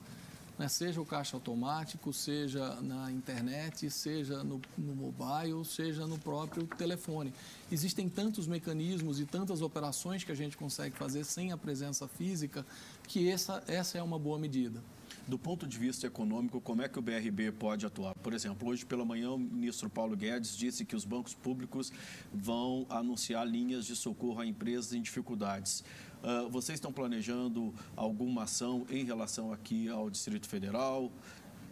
né? 0.58 0.68
seja 0.68 1.00
o 1.00 1.06
caixa 1.06 1.36
automático, 1.36 2.12
seja 2.12 2.74
na 2.80 3.10
internet, 3.10 3.88
seja 3.90 4.42
no, 4.42 4.60
no 4.76 4.94
mobile, 4.94 5.64
seja 5.64 6.06
no 6.06 6.18
próprio 6.18 6.66
telefone. 6.66 7.32
Existem 7.70 8.08
tantos 8.08 8.46
mecanismos 8.46 9.20
e 9.20 9.24
tantas 9.24 9.62
operações 9.62 10.24
que 10.24 10.32
a 10.32 10.34
gente 10.34 10.56
consegue 10.56 10.96
fazer 10.96 11.24
sem 11.24 11.52
a 11.52 11.56
presença 11.56 12.08
física 12.08 12.66
que 13.06 13.28
essa, 13.28 13.62
essa 13.66 13.98
é 13.98 14.02
uma 14.02 14.18
boa 14.18 14.38
medida. 14.38 14.82
Do 15.26 15.38
ponto 15.38 15.66
de 15.66 15.78
vista 15.78 16.06
econômico, 16.06 16.58
como 16.58 16.80
é 16.80 16.88
que 16.88 16.98
o 16.98 17.02
BRB 17.02 17.52
pode 17.52 17.84
atuar? 17.84 18.14
Por 18.14 18.32
exemplo, 18.32 18.66
hoje 18.66 18.86
pela 18.86 19.04
manhã 19.04 19.30
o 19.32 19.38
ministro 19.38 19.90
Paulo 19.90 20.16
Guedes 20.16 20.56
disse 20.56 20.86
que 20.86 20.96
os 20.96 21.04
bancos 21.04 21.34
públicos 21.34 21.92
vão 22.32 22.86
anunciar 22.88 23.46
linhas 23.46 23.84
de 23.84 23.94
socorro 23.94 24.40
a 24.40 24.46
empresas 24.46 24.94
em 24.94 25.02
dificuldades. 25.02 25.84
Uh, 26.22 26.48
vocês 26.50 26.76
estão 26.76 26.92
planejando 26.92 27.72
alguma 27.94 28.42
ação 28.42 28.84
em 28.90 29.04
relação 29.04 29.52
aqui 29.52 29.88
ao 29.88 30.10
Distrito 30.10 30.48
Federal, 30.48 31.12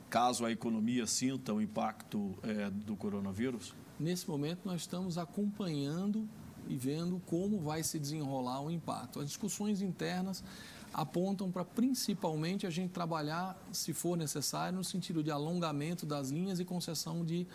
caso 0.09 0.45
a 0.45 0.53
economia 0.53 1.07
sinta 1.07 1.53
o 1.53 1.61
impacto 1.61 2.39
é, 2.43 2.71
do 2.71 2.95
coronavírus? 2.97 3.75
Nesse 3.99 4.29
momento, 4.29 4.61
nós 4.65 4.83
estamos 4.83 5.19
acompanhando 5.19 6.29
e 6.69 6.77
vendo 6.77 7.21
como 7.27 7.59
vai 7.59 7.83
se 7.83 7.99
desenrolar 7.99 8.61
o 8.63 8.71
impacto. 8.71 9.21
As 9.21 9.29
discussões 9.29 9.83
internas 9.83 10.45
apontam 10.93 11.51
para 11.51 11.65
principalmente 11.65 12.67
a 12.67 12.71
gente 12.71 12.91
trabalhar, 12.91 13.57
se 13.73 13.93
for 13.93 14.17
necessário, 14.17 14.79
no 14.79 14.85
sentido 14.85 15.23
de 15.23 15.31
alongamento 15.31 16.07
das 16.07 16.31
linhas 16.31 16.61
e 16.61 16.65
concessão 16.65 17.25
de 17.25 17.47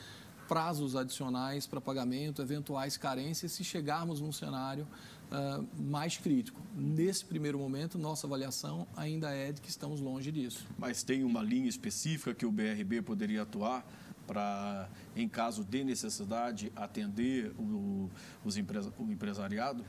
prazos 0.47 0.95
adicionais 0.95 1.65
para 1.65 1.79
pagamento, 1.79 2.41
eventuais 2.41 2.97
carências, 2.97 3.53
se 3.53 3.63
chegarmos 3.63 4.19
num 4.19 4.31
cenário 4.31 4.85
uh, 5.31 5.81
mais 5.81 6.17
crítico. 6.17 6.61
Nesse 6.75 7.25
primeiro 7.25 7.57
momento, 7.57 7.97
nossa 7.97 8.27
avaliação 8.27 8.87
ainda 8.95 9.31
é 9.31 9.51
de 9.51 9.61
que 9.61 9.69
estamos 9.69 9.99
longe 9.99 10.31
disso. 10.31 10.67
Mas 10.77 11.03
tem 11.03 11.23
uma 11.23 11.41
linha 11.41 11.69
específica 11.69 12.33
que 12.33 12.45
o 12.45 12.51
BRB 12.51 13.01
poderia 13.01 13.43
atuar 13.43 13.85
para, 14.27 14.89
em 15.15 15.27
caso 15.27 15.63
de 15.63 15.83
necessidade, 15.83 16.71
atender 16.75 17.51
o, 17.57 18.09
os 18.45 18.57
empresa, 18.57 18.93
o 18.97 19.11
empresariado? 19.11 19.83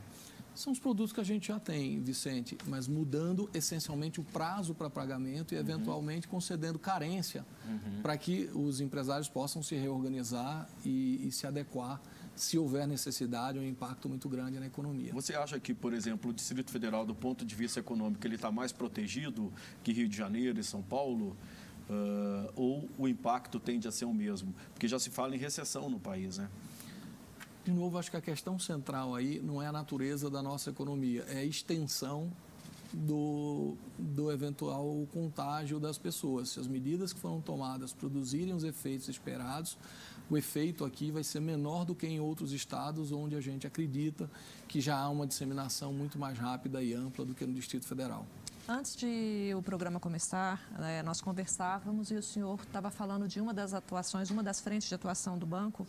São 0.55 0.73
os 0.73 0.79
produtos 0.79 1.13
que 1.13 1.21
a 1.21 1.25
gente 1.25 1.49
já 1.49 1.59
tem, 1.59 2.03
Vicente, 2.03 2.59
mas 2.67 2.87
mudando 2.87 3.49
essencialmente 3.55 4.21
o 4.21 4.25
prazo 4.25 4.75
para 4.75 4.91
pagamento 4.91 5.55
e, 5.55 5.57
uhum. 5.57 5.61
eventualmente, 5.61 6.29
concedendo 6.29 6.79
carência 6.79 7.45
uhum. 7.65 8.03
para 8.03 8.17
que 8.19 8.51
os 8.53 8.81
empresários 8.81 9.29
possam 9.29 9.63
se 9.63 9.75
reorganizar 9.77 10.69
e, 10.85 11.27
e 11.27 11.33
se 11.33 11.47
adequar 11.47 12.01
se 12.43 12.59
houver 12.59 12.87
necessidade 12.87 13.59
um 13.59 13.65
impacto 13.65 14.09
muito 14.09 14.29
grande 14.29 14.59
na 14.59 14.67
economia. 14.67 15.13
Você 15.13 15.35
acha 15.35 15.59
que, 15.61 15.73
por 15.73 15.93
exemplo, 15.93 16.31
o 16.31 16.35
Distrito 16.35 16.71
Federal, 16.71 17.07
do 17.07 17.15
ponto 17.15 17.45
de 17.45 17.55
vista 17.55 17.79
econômico, 17.79 18.27
ele 18.27 18.35
está 18.35 18.51
mais 18.51 18.73
protegido 18.73 19.53
que 19.83 19.93
Rio 19.93 20.09
de 20.09 20.17
Janeiro 20.17 20.59
e 20.59 20.65
São 20.65 20.83
Paulo? 20.83 21.37
Uh, 21.89 22.53
ou 22.55 22.89
o 22.97 23.09
impacto 23.09 23.61
tende 23.61 23.87
a 23.87 23.93
ser 23.93 24.07
o 24.07 24.15
mesmo? 24.15 24.55
Porque 24.73 24.89
já 24.89 24.99
se 24.99 25.11
fala 25.11 25.35
em 25.35 25.39
recessão 25.39 25.91
no 25.91 26.01
país, 26.01 26.39
né? 26.39 26.49
De 27.65 27.71
novo, 27.71 27.97
acho 27.97 28.11
que 28.11 28.17
a 28.17 28.21
questão 28.21 28.59
central 28.59 29.15
aí 29.15 29.41
não 29.41 29.63
é 29.63 29.67
a 29.67 29.73
natureza 29.73 30.29
da 30.29 30.43
nossa 30.43 30.71
economia, 30.71 31.25
é 31.29 31.39
a 31.39 31.45
extensão 31.45 32.33
do, 32.93 33.77
do 33.99 34.31
eventual 34.33 35.07
contágio 35.13 35.79
das 35.79 35.97
pessoas. 35.97 36.51
Se 36.51 36.61
as 36.61 36.67
medidas 36.67 37.13
que 37.13 37.21
foram 37.21 37.41
tomadas 37.41 37.93
produzirem 37.93 38.53
os 38.53 38.65
efeitos 38.65 39.09
esperados, 39.09 39.79
o 40.33 40.37
efeito 40.39 40.83
aqui 40.83 41.11
vai 41.11 41.23
ser 41.23 41.41
menor 41.41 41.85
do 41.85 41.95
que 41.95 42.07
em 42.07 42.19
outros 42.19 42.53
estados 42.53 43.13
onde 43.13 43.37
a 43.37 43.41
gente 43.41 43.67
acredita 43.67 44.31
que 44.67 44.81
já 44.81 44.97
há 44.97 45.11
uma 45.11 45.27
disseminação 45.27 45.93
muito 45.93 46.19
mais 46.19 46.39
rápida 46.39 46.83
e 46.83 46.95
ampla 46.95 47.27
do 47.27 47.35
que 47.35 47.45
no 47.45 47.53
Distrito 47.53 47.87
Federal. 47.87 48.27
Antes 48.69 48.95
de 48.95 49.53
o 49.57 49.61
programa 49.63 49.99
começar, 49.99 50.71
né, 50.79 51.03
nós 51.03 51.21
conversávamos 51.21 52.13
e 52.13 52.15
o 52.15 52.23
senhor 52.23 52.61
estava 52.63 52.93
falando 52.93 53.27
de 53.27 53.41
uma 53.41 53.53
das 53.53 53.75
atuações, 53.75 54.31
uma 54.31 54.41
das 54.41 54.61
frentes 54.61 54.89
de 54.89 54.95
atuação 54.95 55.37
do 55.37 55.45
banco, 55.45 55.85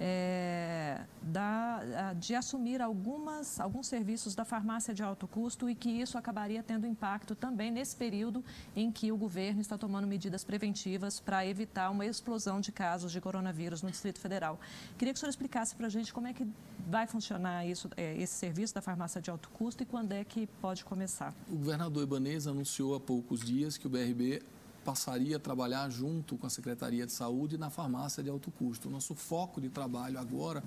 é, 0.00 1.02
da, 1.20 2.14
de 2.14 2.34
assumir 2.34 2.80
algumas, 2.80 3.60
alguns 3.60 3.88
serviços 3.88 4.34
da 4.34 4.42
farmácia 4.42 4.94
de 4.94 5.02
alto 5.02 5.28
custo 5.28 5.68
e 5.68 5.74
que 5.74 5.90
isso 5.90 6.16
acabaria 6.16 6.62
tendo 6.62 6.86
impacto 6.86 7.34
também 7.34 7.70
nesse 7.70 7.94
período 7.94 8.42
em 8.74 8.90
que 8.90 9.12
o 9.12 9.18
governo 9.18 9.60
está 9.60 9.76
tomando 9.76 10.06
medidas 10.06 10.42
preventivas 10.42 11.20
para 11.20 11.46
evitar 11.46 11.90
uma 11.90 12.06
explosão 12.06 12.58
de 12.58 12.72
casos 12.72 13.12
de 13.12 13.20
coronavírus 13.20 13.82
no 13.82 13.90
Distrito 13.90 14.18
Federal. 14.18 14.58
Queria 14.96 15.12
que 15.12 15.18
o 15.18 15.20
senhor 15.20 15.30
explicasse 15.30 15.76
para 15.76 15.88
a 15.88 15.90
gente 15.90 16.12
como 16.12 16.26
é 16.26 16.32
que 16.32 16.48
vai 16.88 17.06
funcionar 17.06 17.66
isso, 17.66 17.90
é, 17.96 18.16
esse 18.16 18.32
serviço 18.32 18.74
da 18.74 18.80
farmácia 18.80 19.20
de 19.20 19.30
alto 19.30 19.50
custo 19.50 19.82
e 19.82 19.86
quando 19.86 20.12
é 20.12 20.24
que 20.24 20.46
pode 20.46 20.84
começar. 20.84 21.34
O 21.50 21.56
governador 21.56 22.02
Ibanez 22.14 22.46
anunciou 22.46 22.94
há 22.94 23.00
poucos 23.00 23.40
dias 23.40 23.76
que 23.76 23.88
o 23.88 23.90
BRB 23.90 24.40
passaria 24.84 25.36
a 25.36 25.40
trabalhar 25.40 25.88
junto 25.88 26.36
com 26.36 26.46
a 26.46 26.50
Secretaria 26.50 27.06
de 27.06 27.12
Saúde 27.12 27.56
na 27.56 27.70
farmácia 27.70 28.22
de 28.22 28.28
alto 28.28 28.50
custo. 28.50 28.88
O 28.88 28.90
nosso 28.90 29.14
foco 29.14 29.60
de 29.60 29.68
trabalho 29.68 30.18
agora 30.18 30.62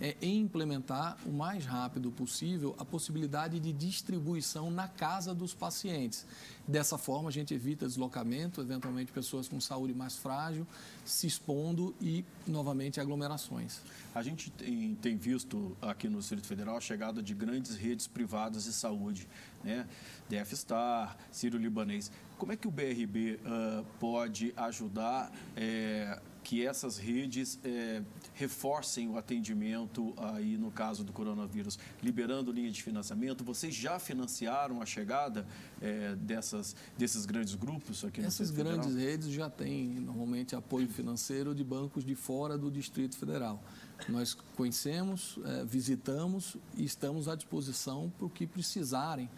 é 0.00 0.16
implementar 0.22 1.18
o 1.26 1.30
mais 1.30 1.66
rápido 1.66 2.10
possível 2.10 2.74
a 2.78 2.84
possibilidade 2.84 3.60
de 3.60 3.72
distribuição 3.72 4.70
na 4.70 4.88
casa 4.88 5.34
dos 5.34 5.52
pacientes. 5.52 6.24
Dessa 6.66 6.98
forma, 6.98 7.28
a 7.28 7.32
gente 7.32 7.54
evita 7.54 7.86
deslocamento, 7.86 8.60
eventualmente 8.60 9.12
pessoas 9.12 9.48
com 9.48 9.60
saúde 9.60 9.94
mais 9.94 10.16
frágil 10.16 10.66
se 11.04 11.26
expondo 11.26 11.94
e, 12.00 12.24
novamente, 12.46 13.00
aglomerações. 13.00 13.80
A 14.14 14.22
gente 14.22 14.50
tem, 14.50 14.94
tem 14.96 15.16
visto 15.16 15.74
aqui 15.80 16.08
no 16.08 16.18
Distrito 16.18 16.46
Federal 16.46 16.76
a 16.76 16.80
chegada 16.80 17.22
de 17.22 17.34
grandes 17.34 17.76
redes 17.76 18.06
privadas 18.06 18.64
de 18.64 18.72
saúde, 18.72 19.26
né? 19.64 19.86
DFStar, 20.28 21.16
Ciro 21.32 21.56
Libanês. 21.56 22.10
Como 22.38 22.52
é 22.52 22.56
que 22.56 22.68
o 22.68 22.70
BRB 22.70 23.34
uh, 23.34 23.38
ah, 23.44 23.84
pode 23.98 24.54
ajudar 24.56 25.32
é, 25.56 26.20
que 26.44 26.64
essas 26.64 26.96
redes 26.96 27.58
é, 27.64 28.00
reforcem 28.32 29.08
o 29.08 29.18
atendimento 29.18 30.14
aí 30.16 30.56
no 30.56 30.70
caso 30.70 31.02
do 31.02 31.12
coronavírus, 31.12 31.78
liberando 32.00 32.52
linha 32.52 32.70
de 32.70 32.80
financiamento? 32.80 33.42
Vocês 33.42 33.74
já 33.74 33.98
financiaram 33.98 34.80
a 34.80 34.86
chegada 34.86 35.44
é, 35.82 36.14
dessas, 36.14 36.76
desses 36.96 37.26
grandes 37.26 37.56
grupos 37.56 38.04
aqui 38.04 38.20
no 38.20 38.28
Essas 38.28 38.52
grandes 38.52 38.94
redes 38.94 39.28
já 39.30 39.50
têm 39.50 39.98
normalmente 39.98 40.54
apoio 40.54 40.88
financeiro 40.88 41.52
de 41.54 41.64
bancos 41.64 42.04
de 42.04 42.14
fora 42.14 42.56
do 42.56 42.70
Distrito 42.70 43.18
Federal. 43.18 43.60
Nós 44.08 44.32
conhecemos, 44.54 45.40
visitamos 45.66 46.56
e 46.76 46.84
estamos 46.84 47.26
à 47.26 47.34
disposição 47.34 48.12
para 48.16 48.26
o 48.26 48.30
que 48.30 48.46
precisarem 48.46 49.28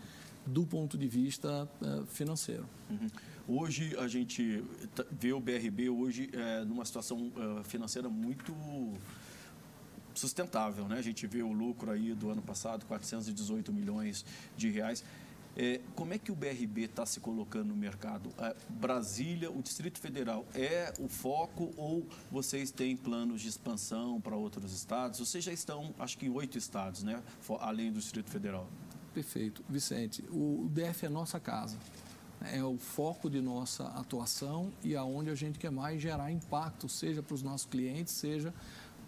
do 0.47 0.67
ponto 0.67 0.97
de 0.97 1.07
vista 1.07 1.69
uh, 1.81 2.07
financeiro. 2.07 2.67
Uhum. 2.91 3.09
Hoje 3.49 3.97
a 3.99 4.07
gente 4.07 4.63
vê 5.11 5.33
o 5.33 5.41
BRB 5.41 5.91
hoje 5.91 6.31
é, 6.33 6.65
numa 6.65 6.85
situação 6.85 7.33
uh, 7.37 7.65
financeira 7.65 8.09
muito 8.09 8.55
sustentável, 10.15 10.87
né? 10.87 10.99
A 10.99 11.03
gente 11.03 11.27
vê 11.27 11.43
o 11.43 11.53
lucro 11.53 11.91
aí 11.91 12.15
do 12.15 12.31
ano 12.31 12.43
passado, 12.43 12.85
418 12.87 13.73
milhões 13.73 14.25
de 14.57 14.69
reais. 14.69 15.05
É, 15.57 15.81
como 15.97 16.15
é 16.15 16.19
que 16.19 16.31
o 16.31 16.37
BRB 16.37 16.83
está 16.83 17.05
se 17.05 17.19
colocando 17.19 17.69
no 17.69 17.77
mercado? 17.77 18.31
É, 18.39 18.55
Brasília, 18.69 19.51
o 19.51 19.61
Distrito 19.61 19.99
Federal 19.99 20.47
é 20.55 20.93
o 20.99 21.09
foco 21.09 21.73
ou 21.77 22.07
vocês 22.31 22.71
têm 22.71 22.97
planos 22.97 23.43
de 23.43 23.49
expansão 23.49 24.21
para 24.21 24.37
outros 24.37 24.73
estados? 24.73 25.19
Vocês 25.19 25.43
já 25.43 25.53
estão, 25.53 25.93
acho 25.99 26.17
que 26.19 26.27
em 26.27 26.31
oito 26.31 26.57
estados, 26.57 27.03
né? 27.03 27.21
Além 27.59 27.91
do 27.91 27.99
Distrito 27.99 28.31
Federal. 28.31 28.69
Perfeito. 29.15 29.65
Vicente, 29.69 30.25
o 30.31 30.69
DF 30.71 31.07
é 31.07 31.09
nossa 31.09 31.41
casa. 31.41 31.77
É 32.53 32.65
o 32.65 32.79
foco 32.79 33.29
de 33.29 33.41
nossa 33.41 33.85
atuação 33.89 34.73
e 34.83 34.97
aonde 34.97 35.29
a 35.29 35.35
gente 35.35 35.59
quer 35.59 35.71
mais 35.71 36.01
gerar 36.01 36.31
impacto, 36.31 36.89
seja 36.89 37.23
para 37.23 37.35
os 37.35 37.43
nossos 37.43 37.67
clientes, 37.67 38.15
seja 38.15 38.55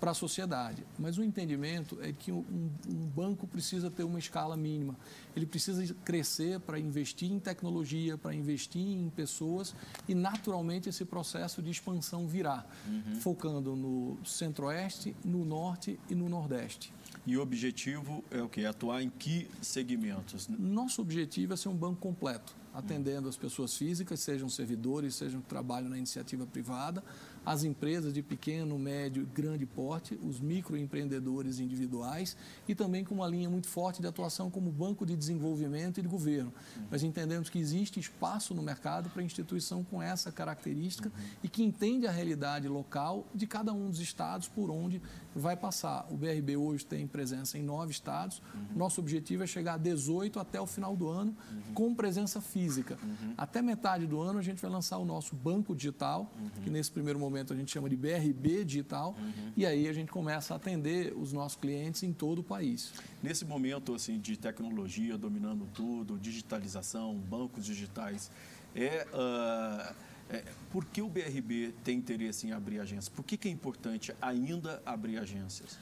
para 0.03 0.11
a 0.11 0.15
sociedade. 0.15 0.85
Mas 0.99 1.17
o 1.17 1.23
entendimento 1.23 1.97
é 2.03 2.13
que 2.13 2.33
um, 2.33 2.45
um, 2.89 3.07
banco 3.15 3.47
precisa 3.47 3.89
ter 3.89 4.03
uma 4.03 4.19
escala 4.19 4.57
mínima. 4.57 4.97
Ele 5.37 5.47
precisa 5.47 5.95
crescer 6.05 6.59
para 6.59 6.77
investir 6.77 7.31
em 7.31 7.39
tecnologia, 7.39 8.19
para 8.19 8.35
investir 8.35 8.83
em 8.83 9.09
pessoas 9.11 9.77
e, 10.09 10.15
naturalmente, 10.15 10.89
esse 10.89 11.05
processo 11.05 11.63
de 11.63 11.71
expansão 11.71 12.27
virá, 12.27 12.67
uhum. 12.85 13.15
focando 13.21 13.77
no 13.77 14.19
centro-oeste, 14.25 15.15
no 15.25 15.45
norte 15.45 15.97
e 16.11 16.17
no 16.17 16.29
nordeste. 16.29 16.93
E 17.25 17.37
o 17.37 17.43
objetivo 17.43 18.25
é 18.31 18.43
o 18.43 18.49
quê? 18.49 18.65
Atuar 18.65 19.03
em 19.03 19.09
que 19.09 19.49
segmentos? 19.61 20.49
Nosso 20.49 21.01
objetivo 21.01 21.55
é 21.55 21.57
ser 21.57 21.69
um 21.69 21.77
banco 21.77 22.01
completo, 22.01 22.53
atendendo 22.75 23.29
as 23.29 23.37
pessoas 23.37 23.77
físicas, 23.77 24.19
sejam 24.21 24.49
servidores, 24.49 25.15
sejam 25.15 25.41
que 25.41 25.49
trabalham 25.49 25.89
na 25.89 25.97
iniciativa 25.97 26.45
privada, 26.47 27.03
as 27.45 27.65
empresas 27.65 28.13
de 28.13 28.23
pequeno, 28.23 28.79
médio 28.79 29.23
e 29.23 29.27
grande 29.27 29.67
porte, 29.67 30.19
os 30.23 30.41
microempreendedores 30.41 31.59
individuais 31.59 32.37
e 32.69 32.75
também 32.75 33.05
com 33.05 33.15
uma 33.15 33.27
linha 33.27 33.51
muito 33.51 33.67
forte 33.67 34.01
de 34.01 34.07
atuação 34.07 34.51
como 34.51 34.71
banco 34.71 35.05
de 35.05 35.17
desenvolvimento 35.17 35.99
e 35.99 36.03
de 36.03 36.09
governo. 36.09 36.53
Uhum. 36.77 36.87
Nós 36.91 37.03
entendemos 37.03 37.51
que 37.51 37.59
existe 37.59 37.99
espaço 37.99 38.55
no 38.55 38.63
mercado 38.63 39.11
para 39.11 39.23
instituição 39.23 39.83
com 39.83 40.01
essa 40.01 40.31
característica 40.31 41.09
uhum. 41.09 41.25
e 41.43 41.49
que 41.49 41.63
entende 41.63 42.07
a 42.07 42.11
realidade 42.11 42.69
local 42.69 43.27
de 43.35 43.47
cada 43.47 43.73
um 43.73 43.91
dos 43.91 44.01
estados 44.01 44.49
por 44.49 44.71
onde 44.71 45.03
vai 45.35 45.57
passar. 45.57 46.07
O 46.11 46.17
BRB 46.17 46.57
hoje 46.57 46.87
tem 46.87 47.07
presença 47.07 47.59
em 47.59 47.63
nove 47.63 47.91
estados. 47.91 48.41
Uhum. 48.55 48.77
Nosso 48.77 49.01
objetivo 49.01 49.43
é 49.43 49.47
chegar 49.47 49.75
a 49.75 49.79
18 49.79 50.39
até 50.39 50.61
o 50.61 50.67
final 50.67 50.97
do 50.97 51.09
ano 51.09 51.35
uhum. 51.51 51.75
com 51.75 51.95
presença 51.95 52.41
física. 52.41 52.99
Uhum. 53.03 53.35
Até 53.37 53.61
metade 53.61 54.07
do 54.07 54.21
ano 54.21 54.39
a 54.39 54.43
gente 54.43 54.63
vai 54.63 54.71
lançar 54.71 54.99
o 54.99 55.05
nosso 55.05 55.35
banco 55.35 55.75
digital, 55.75 56.31
que 56.63 56.71
nesse 56.71 56.91
primeiro 56.91 57.19
momento 57.19 57.32
momento 57.33 57.53
a 57.53 57.57
gente 57.57 57.73
chama 57.73 57.89
de 57.89 57.97
BRB 57.97 58.65
digital, 58.65 59.17
uhum. 59.19 59.53
e 59.57 59.65
aí 59.65 59.89
a 59.89 59.93
gente 59.93 60.11
começa 60.11 60.55
a 60.55 60.57
atender 60.57 61.13
os 61.17 61.33
nossos 61.33 61.57
clientes 61.57 62.03
em 62.03 62.13
todo 62.13 62.41
o 62.41 62.45
país. 62.45 62.93
Nesse 63.23 63.45
momento 63.45 63.95
assim 63.95 64.21
de 64.21 64.37
tecnologia 64.37 65.17
dominando 65.17 65.67
tudo, 65.73 66.19
digitalização, 66.19 67.17
bancos 67.17 67.65
digitais, 67.65 68.31
é, 68.75 69.07
uh, 69.13 69.95
é, 70.31 70.45
por 70.71 70.85
que 70.85 71.03
o 71.03 71.09
BRB 71.09 71.75
tem 71.83 71.99
interesse 71.99 72.47
em 72.47 72.53
abrir 72.53 72.81
agências? 72.81 73.09
Por 73.09 73.25
que, 73.25 73.37
que 73.37 73.49
é 73.49 73.51
importante 73.51 74.15
ainda 74.21 74.83
abrir 74.85 75.19
agências? 75.19 75.79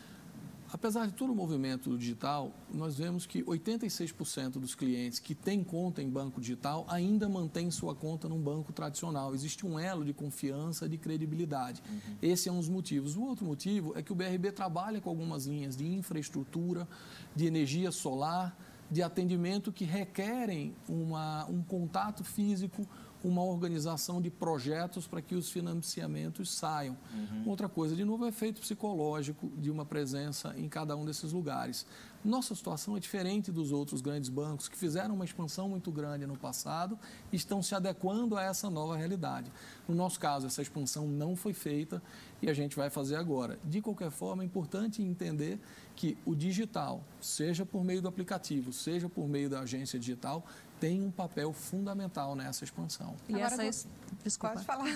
Apesar 0.73 1.07
de 1.07 1.15
todo 1.15 1.33
o 1.33 1.35
movimento 1.35 1.99
digital, 1.99 2.53
nós 2.73 2.97
vemos 2.97 3.27
que 3.27 3.43
86% 3.43 4.53
dos 4.53 4.75
clientes 4.75 5.19
que 5.19 5.35
têm 5.35 5.65
conta 5.65 6.00
em 6.00 6.09
banco 6.09 6.41
digital 6.41 6.87
ainda 6.89 7.29
mantêm 7.29 7.71
sua 7.73 7.93
conta 7.93 8.29
num 8.29 8.41
banco 8.41 8.73
tradicional. 8.73 9.35
Existe 9.35 9.67
um 9.67 9.79
elo 9.79 10.05
de 10.05 10.12
confiança, 10.12 10.89
de 10.89 10.97
credibilidade. 10.97 11.83
Uhum. 11.91 12.17
Esse 12.23 12.49
é 12.49 12.53
um 12.53 12.59
dos 12.59 12.69
motivos. 12.69 13.17
O 13.17 13.23
outro 13.23 13.45
motivo 13.45 13.99
é 13.99 14.03
que 14.03 14.12
o 14.12 14.15
BRB 14.15 14.53
trabalha 14.53 15.00
com 15.00 15.11
algumas 15.11 15.45
linhas 15.45 15.77
de 15.77 15.87
infraestrutura, 15.87 16.87
de 17.35 17.47
energia 17.47 17.91
solar, 17.91 18.57
de 18.89 19.03
atendimento 19.03 19.73
que 19.73 19.85
requerem 19.85 20.75
uma, 20.89 21.47
um 21.47 21.62
contato 21.62 22.23
físico 22.23 22.87
uma 23.23 23.43
organização 23.43 24.21
de 24.21 24.31
projetos 24.31 25.07
para 25.07 25.21
que 25.21 25.35
os 25.35 25.50
financiamentos 25.50 26.50
saiam. 26.50 26.97
Uhum. 27.12 27.43
Outra 27.47 27.69
coisa, 27.69 27.95
de 27.95 28.05
novo, 28.05 28.25
é 28.25 28.29
efeito 28.29 28.61
psicológico 28.61 29.50
de 29.57 29.71
uma 29.71 29.85
presença 29.85 30.55
em 30.57 30.69
cada 30.69 30.97
um 30.97 31.05
desses 31.05 31.33
lugares. 31.33 31.87
Nossa 32.23 32.55
situação 32.55 32.97
é 32.97 33.00
diferente 33.00 33.50
dos 33.50 33.73
outros 33.73 34.03
grandes 34.03 34.29
bancos 34.29 34.69
que 34.69 34.77
fizeram 34.77 35.15
uma 35.15 35.25
expansão 35.25 35.71
muito 35.71 35.91
grande 35.91 36.27
no 36.27 36.37
passado 36.37 36.99
e 37.33 37.37
estão 37.37 37.62
se 37.62 37.75
adequando 37.75 38.37
a 38.37 38.43
essa 38.43 38.69
nova 38.69 38.95
realidade. 38.95 39.50
No 39.89 39.95
nosso 39.95 40.21
caso, 40.21 40.47
essa 40.47 40.61
expansão 40.61 41.07
não 41.09 41.35
foi 41.35 41.55
feita 41.55 42.03
e 42.42 42.51
a 42.51 42.53
gente 42.53 42.77
vai 42.77 42.90
fazer 42.90 43.16
agora. 43.16 43.59
De 43.64 43.81
qualquer 43.81 44.11
forma, 44.11 44.42
é 44.42 44.47
importante 44.47 45.03
entender 45.03 45.59
que 45.97 46.16
o 46.27 46.35
digital, 46.35 47.03
seja 47.23 47.64
por 47.64 47.83
meio 47.83 48.03
do 48.03 48.09
aplicativo, 48.09 48.71
seja 48.71 49.09
por 49.09 49.27
meio 49.27 49.49
da 49.49 49.61
agência 49.61 49.99
digital, 49.99 50.44
tem 50.81 51.03
um 51.03 51.11
papel 51.11 51.53
fundamental 51.53 52.35
nessa 52.35 52.64
expansão. 52.64 53.14
E 53.29 53.35
Agora, 53.35 53.66
essa, 53.66 53.87
desculpa. 54.25 54.55
Pode 54.55 54.66
falar. 54.66 54.87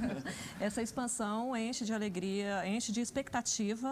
essa 0.58 0.80
expansão 0.80 1.54
enche 1.54 1.84
de 1.84 1.92
alegria, 1.92 2.66
enche 2.66 2.90
de 2.90 3.00
expectativa 3.00 3.88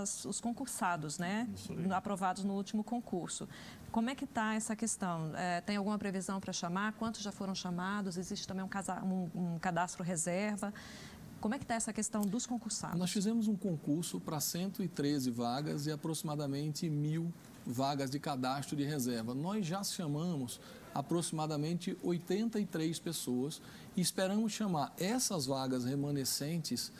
as, 0.00 0.24
os 0.24 0.40
concursados, 0.40 1.18
né? 1.18 1.48
Aprovados 1.90 2.44
no 2.44 2.54
último 2.54 2.84
concurso. 2.84 3.48
Como 3.90 4.08
é 4.08 4.14
que 4.14 4.24
está 4.24 4.54
essa 4.54 4.76
questão? 4.76 5.32
É, 5.36 5.60
tem 5.60 5.76
alguma 5.76 5.98
previsão 5.98 6.40
para 6.40 6.52
chamar? 6.52 6.92
Quantos 6.92 7.20
já 7.20 7.32
foram 7.32 7.54
chamados? 7.54 8.16
Existe 8.16 8.46
também 8.46 8.64
um, 8.64 8.68
casa, 8.68 9.02
um, 9.02 9.28
um 9.34 9.58
cadastro 9.58 10.04
reserva? 10.04 10.72
Como 11.40 11.56
é 11.56 11.58
que 11.58 11.64
está 11.64 11.74
essa 11.74 11.92
questão 11.92 12.22
dos 12.22 12.46
concursados? 12.46 12.96
Nós 12.96 13.10
fizemos 13.10 13.48
um 13.48 13.56
concurso 13.56 14.20
para 14.20 14.38
113 14.38 15.28
vagas 15.32 15.86
e 15.86 15.90
aproximadamente 15.90 16.88
mil 16.88 17.32
vagas 17.66 18.10
de 18.10 18.20
cadastro 18.20 18.76
de 18.76 18.84
reserva. 18.84 19.34
Nós 19.34 19.66
já 19.66 19.82
chamamos 19.82 20.60
aproximadamente 20.94 21.96
83 22.02 22.98
pessoas 22.98 23.60
e 23.96 24.00
esperamos 24.00 24.52
chamar 24.52 24.92
essas 24.98 25.46
vagas 25.46 25.84
remanescentes 25.84 26.92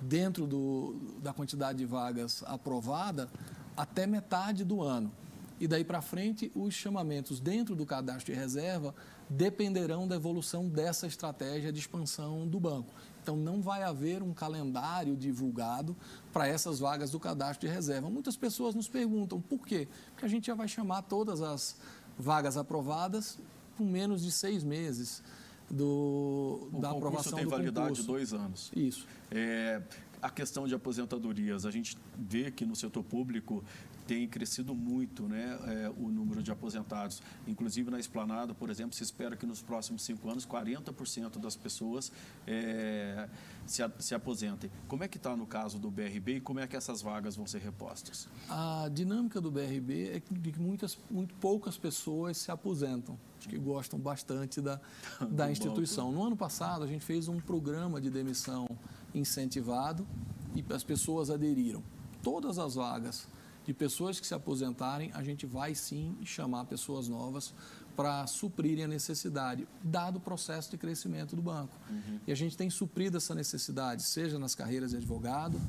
dentro 0.00 0.46
do, 0.46 0.96
da 1.22 1.32
quantidade 1.32 1.78
de 1.78 1.86
vagas 1.86 2.42
aprovada 2.46 3.28
até 3.76 4.06
metade 4.06 4.64
do 4.64 4.82
ano. 4.82 5.12
E 5.60 5.68
daí 5.68 5.84
para 5.84 6.02
frente, 6.02 6.50
os 6.56 6.74
chamamentos 6.74 7.38
dentro 7.38 7.76
do 7.76 7.86
cadastro 7.86 8.32
de 8.32 8.38
reserva 8.38 8.92
dependerão 9.30 10.08
da 10.08 10.16
evolução 10.16 10.68
dessa 10.68 11.06
estratégia 11.06 11.72
de 11.72 11.78
expansão 11.78 12.48
do 12.48 12.58
banco. 12.58 12.92
Então, 13.22 13.36
não 13.36 13.62
vai 13.62 13.84
haver 13.84 14.22
um 14.22 14.34
calendário 14.34 15.16
divulgado 15.16 15.96
para 16.32 16.48
essas 16.48 16.80
vagas 16.80 17.12
do 17.12 17.20
cadastro 17.20 17.68
de 17.68 17.72
reserva. 17.72 18.10
Muitas 18.10 18.36
pessoas 18.36 18.74
nos 18.74 18.88
perguntam 18.88 19.40
por 19.40 19.64
quê? 19.64 19.86
Porque 20.10 20.26
a 20.26 20.28
gente 20.28 20.48
já 20.48 20.54
vai 20.54 20.66
chamar 20.66 21.02
todas 21.02 21.40
as 21.40 21.76
vagas 22.18 22.56
aprovadas 22.56 23.38
com 23.76 23.84
menos 23.84 24.22
de 24.22 24.30
seis 24.30 24.62
meses 24.62 25.22
do, 25.70 26.68
o 26.72 26.80
da 26.80 26.90
aprovação 26.90 27.32
tem 27.38 27.44
do 27.44 27.50
validade 27.50 27.88
concurso. 27.88 28.02
de 28.02 28.08
dois 28.08 28.32
anos. 28.32 28.70
Isso. 28.76 29.06
É, 29.30 29.82
a 30.20 30.30
questão 30.30 30.68
de 30.68 30.74
aposentadorias, 30.74 31.66
a 31.66 31.70
gente 31.70 31.96
vê 32.16 32.50
que 32.50 32.64
no 32.64 32.76
setor 32.76 33.02
público 33.02 33.64
tem 34.06 34.26
crescido 34.26 34.74
muito 34.74 35.28
né, 35.28 35.58
é, 35.66 35.92
o 35.96 36.08
número 36.10 36.42
de 36.42 36.50
aposentados. 36.50 37.22
Inclusive 37.46 37.90
na 37.90 37.98
esplanada, 37.98 38.54
por 38.54 38.70
exemplo, 38.70 38.94
se 38.94 39.02
espera 39.02 39.36
que 39.36 39.46
nos 39.46 39.62
próximos 39.62 40.02
cinco 40.02 40.28
anos 40.28 40.46
40% 40.46 41.38
das 41.38 41.56
pessoas 41.56 42.12
é, 42.46 43.28
se, 43.66 43.82
se 43.98 44.14
aposentem. 44.14 44.70
Como 44.88 45.04
é 45.04 45.08
que 45.08 45.16
está 45.16 45.36
no 45.36 45.46
caso 45.46 45.78
do 45.78 45.90
BRB 45.90 46.36
e 46.36 46.40
como 46.40 46.60
é 46.60 46.66
que 46.66 46.76
essas 46.76 47.02
vagas 47.02 47.36
vão 47.36 47.46
ser 47.46 47.60
repostas? 47.60 48.28
A 48.48 48.88
dinâmica 48.92 49.40
do 49.40 49.50
BRB 49.50 50.10
é 50.16 50.22
de 50.30 50.52
que 50.52 50.60
muitas, 50.60 50.98
muito 51.10 51.34
poucas 51.34 51.76
pessoas 51.76 52.36
se 52.38 52.50
aposentam, 52.50 53.18
que 53.40 53.58
gostam 53.58 53.98
bastante 53.98 54.60
da, 54.60 54.80
da 55.30 55.50
instituição. 55.50 56.12
No 56.12 56.24
ano 56.24 56.36
passado, 56.36 56.84
a 56.84 56.86
gente 56.86 57.04
fez 57.04 57.28
um 57.28 57.40
programa 57.40 58.00
de 58.00 58.10
demissão 58.10 58.66
incentivado 59.14 60.06
e 60.54 60.64
as 60.72 60.82
pessoas 60.82 61.30
aderiram. 61.30 61.82
Todas 62.22 62.58
as 62.58 62.74
vagas 62.74 63.26
de 63.64 63.72
pessoas 63.72 64.18
que 64.18 64.26
se 64.26 64.34
aposentarem, 64.34 65.10
a 65.14 65.22
gente 65.22 65.46
vai 65.46 65.74
sim 65.74 66.16
chamar 66.24 66.64
pessoas 66.64 67.08
novas 67.08 67.54
para 67.96 68.26
suprirem 68.26 68.84
a 68.84 68.88
necessidade, 68.88 69.68
dado 69.82 70.16
o 70.16 70.20
processo 70.20 70.70
de 70.70 70.78
crescimento 70.78 71.36
do 71.36 71.42
banco. 71.42 71.76
Uhum. 71.90 72.20
E 72.26 72.32
a 72.32 72.34
gente 72.34 72.56
tem 72.56 72.70
suprido 72.70 73.18
essa 73.18 73.34
necessidade, 73.34 74.02
seja 74.02 74.38
nas 74.38 74.54
carreiras 74.54 74.90
de 74.90 74.96
advogado, 74.96 75.60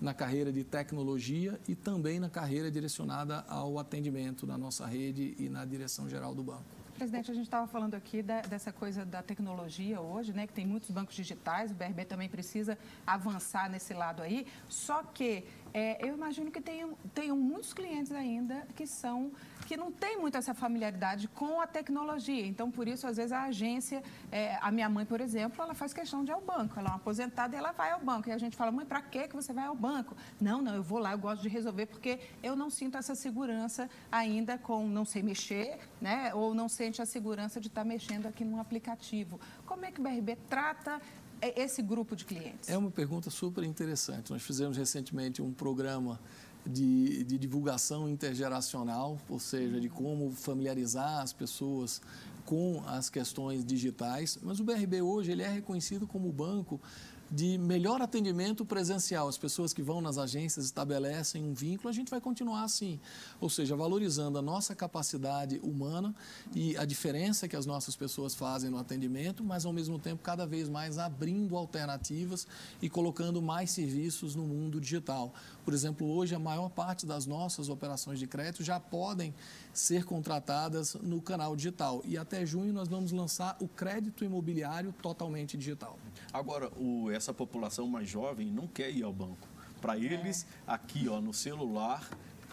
na 0.00 0.14
carreira 0.14 0.52
de 0.52 0.64
tecnologia 0.64 1.60
e 1.68 1.74
também 1.74 2.18
na 2.18 2.30
carreira 2.30 2.70
direcionada 2.70 3.44
ao 3.48 3.78
atendimento 3.78 4.46
na 4.46 4.56
nossa 4.56 4.86
rede 4.86 5.34
e 5.38 5.48
na 5.48 5.64
direção 5.64 6.08
geral 6.08 6.34
do 6.34 6.42
banco. 6.42 6.80
Presidente, 6.94 7.30
a 7.30 7.34
gente 7.34 7.44
estava 7.44 7.66
falando 7.66 7.94
aqui 7.94 8.20
da, 8.22 8.42
dessa 8.42 8.70
coisa 8.70 9.06
da 9.06 9.22
tecnologia 9.22 10.02
hoje, 10.02 10.34
né? 10.34 10.46
Que 10.46 10.52
tem 10.52 10.66
muitos 10.66 10.90
bancos 10.90 11.14
digitais, 11.14 11.70
o 11.70 11.74
BRB 11.74 12.04
também 12.04 12.28
precisa 12.28 12.76
avançar 13.06 13.70
nesse 13.70 13.94
lado 13.94 14.20
aí. 14.20 14.46
Só 14.68 15.02
que 15.02 15.44
É, 15.72 16.04
eu 16.06 16.14
imagino 16.14 16.50
que 16.50 16.60
tenham, 16.60 16.96
muitos 17.36 17.72
clientes 17.72 18.12
ainda 18.12 18.66
que 18.74 18.86
são 18.86 19.30
que 19.66 19.76
não 19.76 19.92
têm 19.92 20.18
muito 20.18 20.36
essa 20.36 20.52
familiaridade 20.52 21.28
com 21.28 21.60
a 21.60 21.66
tecnologia. 21.66 22.44
Então, 22.44 22.72
por 22.72 22.88
isso, 22.88 23.06
às 23.06 23.18
vezes, 23.18 23.30
a 23.30 23.44
agência, 23.44 24.02
é, 24.32 24.58
a 24.60 24.68
minha 24.72 24.88
mãe, 24.88 25.06
por 25.06 25.20
exemplo, 25.20 25.62
ela 25.62 25.74
faz 25.74 25.94
questão 25.94 26.24
de 26.24 26.32
ir 26.32 26.34
ao 26.34 26.40
banco. 26.40 26.76
Ela 26.76 26.88
é 26.88 26.90
uma 26.90 26.96
aposentada 26.96 27.54
e 27.54 27.58
ela 27.58 27.70
vai 27.70 27.92
ao 27.92 28.00
banco. 28.00 28.28
E 28.28 28.32
a 28.32 28.38
gente 28.38 28.56
fala, 28.56 28.72
mãe, 28.72 28.84
para 28.84 29.00
que 29.00 29.28
você 29.32 29.52
vai 29.52 29.66
ao 29.66 29.76
banco? 29.76 30.16
Não, 30.40 30.60
não, 30.60 30.74
eu 30.74 30.82
vou 30.82 30.98
lá, 30.98 31.12
eu 31.12 31.18
gosto 31.18 31.42
de 31.42 31.48
resolver, 31.48 31.86
porque 31.86 32.18
eu 32.42 32.56
não 32.56 32.68
sinto 32.68 32.98
essa 32.98 33.14
segurança 33.14 33.88
ainda 34.10 34.58
com 34.58 34.88
não 34.88 35.04
sei 35.04 35.22
mexer, 35.22 35.78
né? 36.00 36.34
Ou 36.34 36.52
não 36.52 36.68
sente 36.68 37.00
a 37.00 37.06
segurança 37.06 37.60
de 37.60 37.68
estar 37.68 37.84
mexendo 37.84 38.26
aqui 38.26 38.44
num 38.44 38.58
aplicativo. 38.58 39.38
Como 39.64 39.84
é 39.84 39.92
que 39.92 40.00
o 40.00 40.02
BRB 40.02 40.36
trata 40.48 41.00
esse 41.42 41.82
grupo 41.82 42.14
de 42.14 42.24
clientes? 42.24 42.68
É 42.68 42.76
uma 42.76 42.90
pergunta 42.90 43.30
super 43.30 43.64
interessante. 43.64 44.30
Nós 44.30 44.42
fizemos 44.42 44.76
recentemente 44.76 45.40
um 45.40 45.52
programa 45.52 46.20
de, 46.66 47.24
de 47.24 47.38
divulgação 47.38 48.08
intergeracional, 48.08 49.18
ou 49.28 49.38
seja, 49.38 49.80
de 49.80 49.88
como 49.88 50.30
familiarizar 50.30 51.20
as 51.20 51.32
pessoas 51.32 52.00
com 52.44 52.82
as 52.86 53.08
questões 53.08 53.64
digitais. 53.64 54.38
Mas 54.42 54.60
o 54.60 54.64
BRB 54.64 55.02
hoje 55.02 55.30
ele 55.32 55.42
é 55.42 55.48
reconhecido 55.48 56.06
como 56.06 56.30
banco 56.32 56.80
de 57.30 57.56
melhor 57.58 58.02
atendimento 58.02 58.64
presencial. 58.64 59.28
As 59.28 59.38
pessoas 59.38 59.72
que 59.72 59.82
vão 59.82 60.00
nas 60.00 60.18
agências 60.18 60.64
estabelecem 60.64 61.44
um 61.44 61.54
vínculo, 61.54 61.88
a 61.88 61.92
gente 61.92 62.10
vai 62.10 62.20
continuar 62.20 62.64
assim. 62.64 62.98
Ou 63.40 63.48
seja, 63.48 63.76
valorizando 63.76 64.38
a 64.38 64.42
nossa 64.42 64.74
capacidade 64.74 65.60
humana 65.62 66.14
e 66.54 66.76
a 66.76 66.84
diferença 66.84 67.46
que 67.46 67.54
as 67.54 67.66
nossas 67.66 67.94
pessoas 67.94 68.34
fazem 68.34 68.70
no 68.70 68.78
atendimento, 68.78 69.44
mas 69.44 69.64
ao 69.64 69.72
mesmo 69.72 69.98
tempo 69.98 70.22
cada 70.22 70.44
vez 70.46 70.68
mais 70.68 70.98
abrindo 70.98 71.56
alternativas 71.56 72.46
e 72.82 72.88
colocando 72.88 73.40
mais 73.40 73.70
serviços 73.70 74.34
no 74.34 74.42
mundo 74.42 74.80
digital. 74.80 75.32
Por 75.64 75.72
exemplo, 75.72 76.10
hoje 76.10 76.34
a 76.34 76.38
maior 76.38 76.68
parte 76.68 77.06
das 77.06 77.26
nossas 77.26 77.68
operações 77.68 78.18
de 78.18 78.26
crédito 78.26 78.64
já 78.64 78.80
podem 78.80 79.32
ser 79.72 80.04
contratadas 80.04 80.94
no 80.94 81.20
canal 81.20 81.54
digital. 81.54 82.02
E 82.04 82.16
até 82.16 82.44
junho 82.44 82.72
nós 82.72 82.88
vamos 82.88 83.12
lançar 83.12 83.56
o 83.60 83.68
crédito 83.68 84.24
imobiliário 84.24 84.92
totalmente 85.00 85.56
digital. 85.56 85.98
Agora, 86.32 86.70
o, 86.76 87.10
essa 87.10 87.32
população 87.32 87.86
mais 87.86 88.08
jovem 88.08 88.50
não 88.50 88.66
quer 88.66 88.90
ir 88.90 89.02
ao 89.02 89.12
banco. 89.12 89.48
Para 89.80 89.96
eles, 89.96 90.46
é. 90.66 90.72
aqui 90.72 91.08
ó, 91.08 91.20
no 91.20 91.32
celular, 91.32 92.08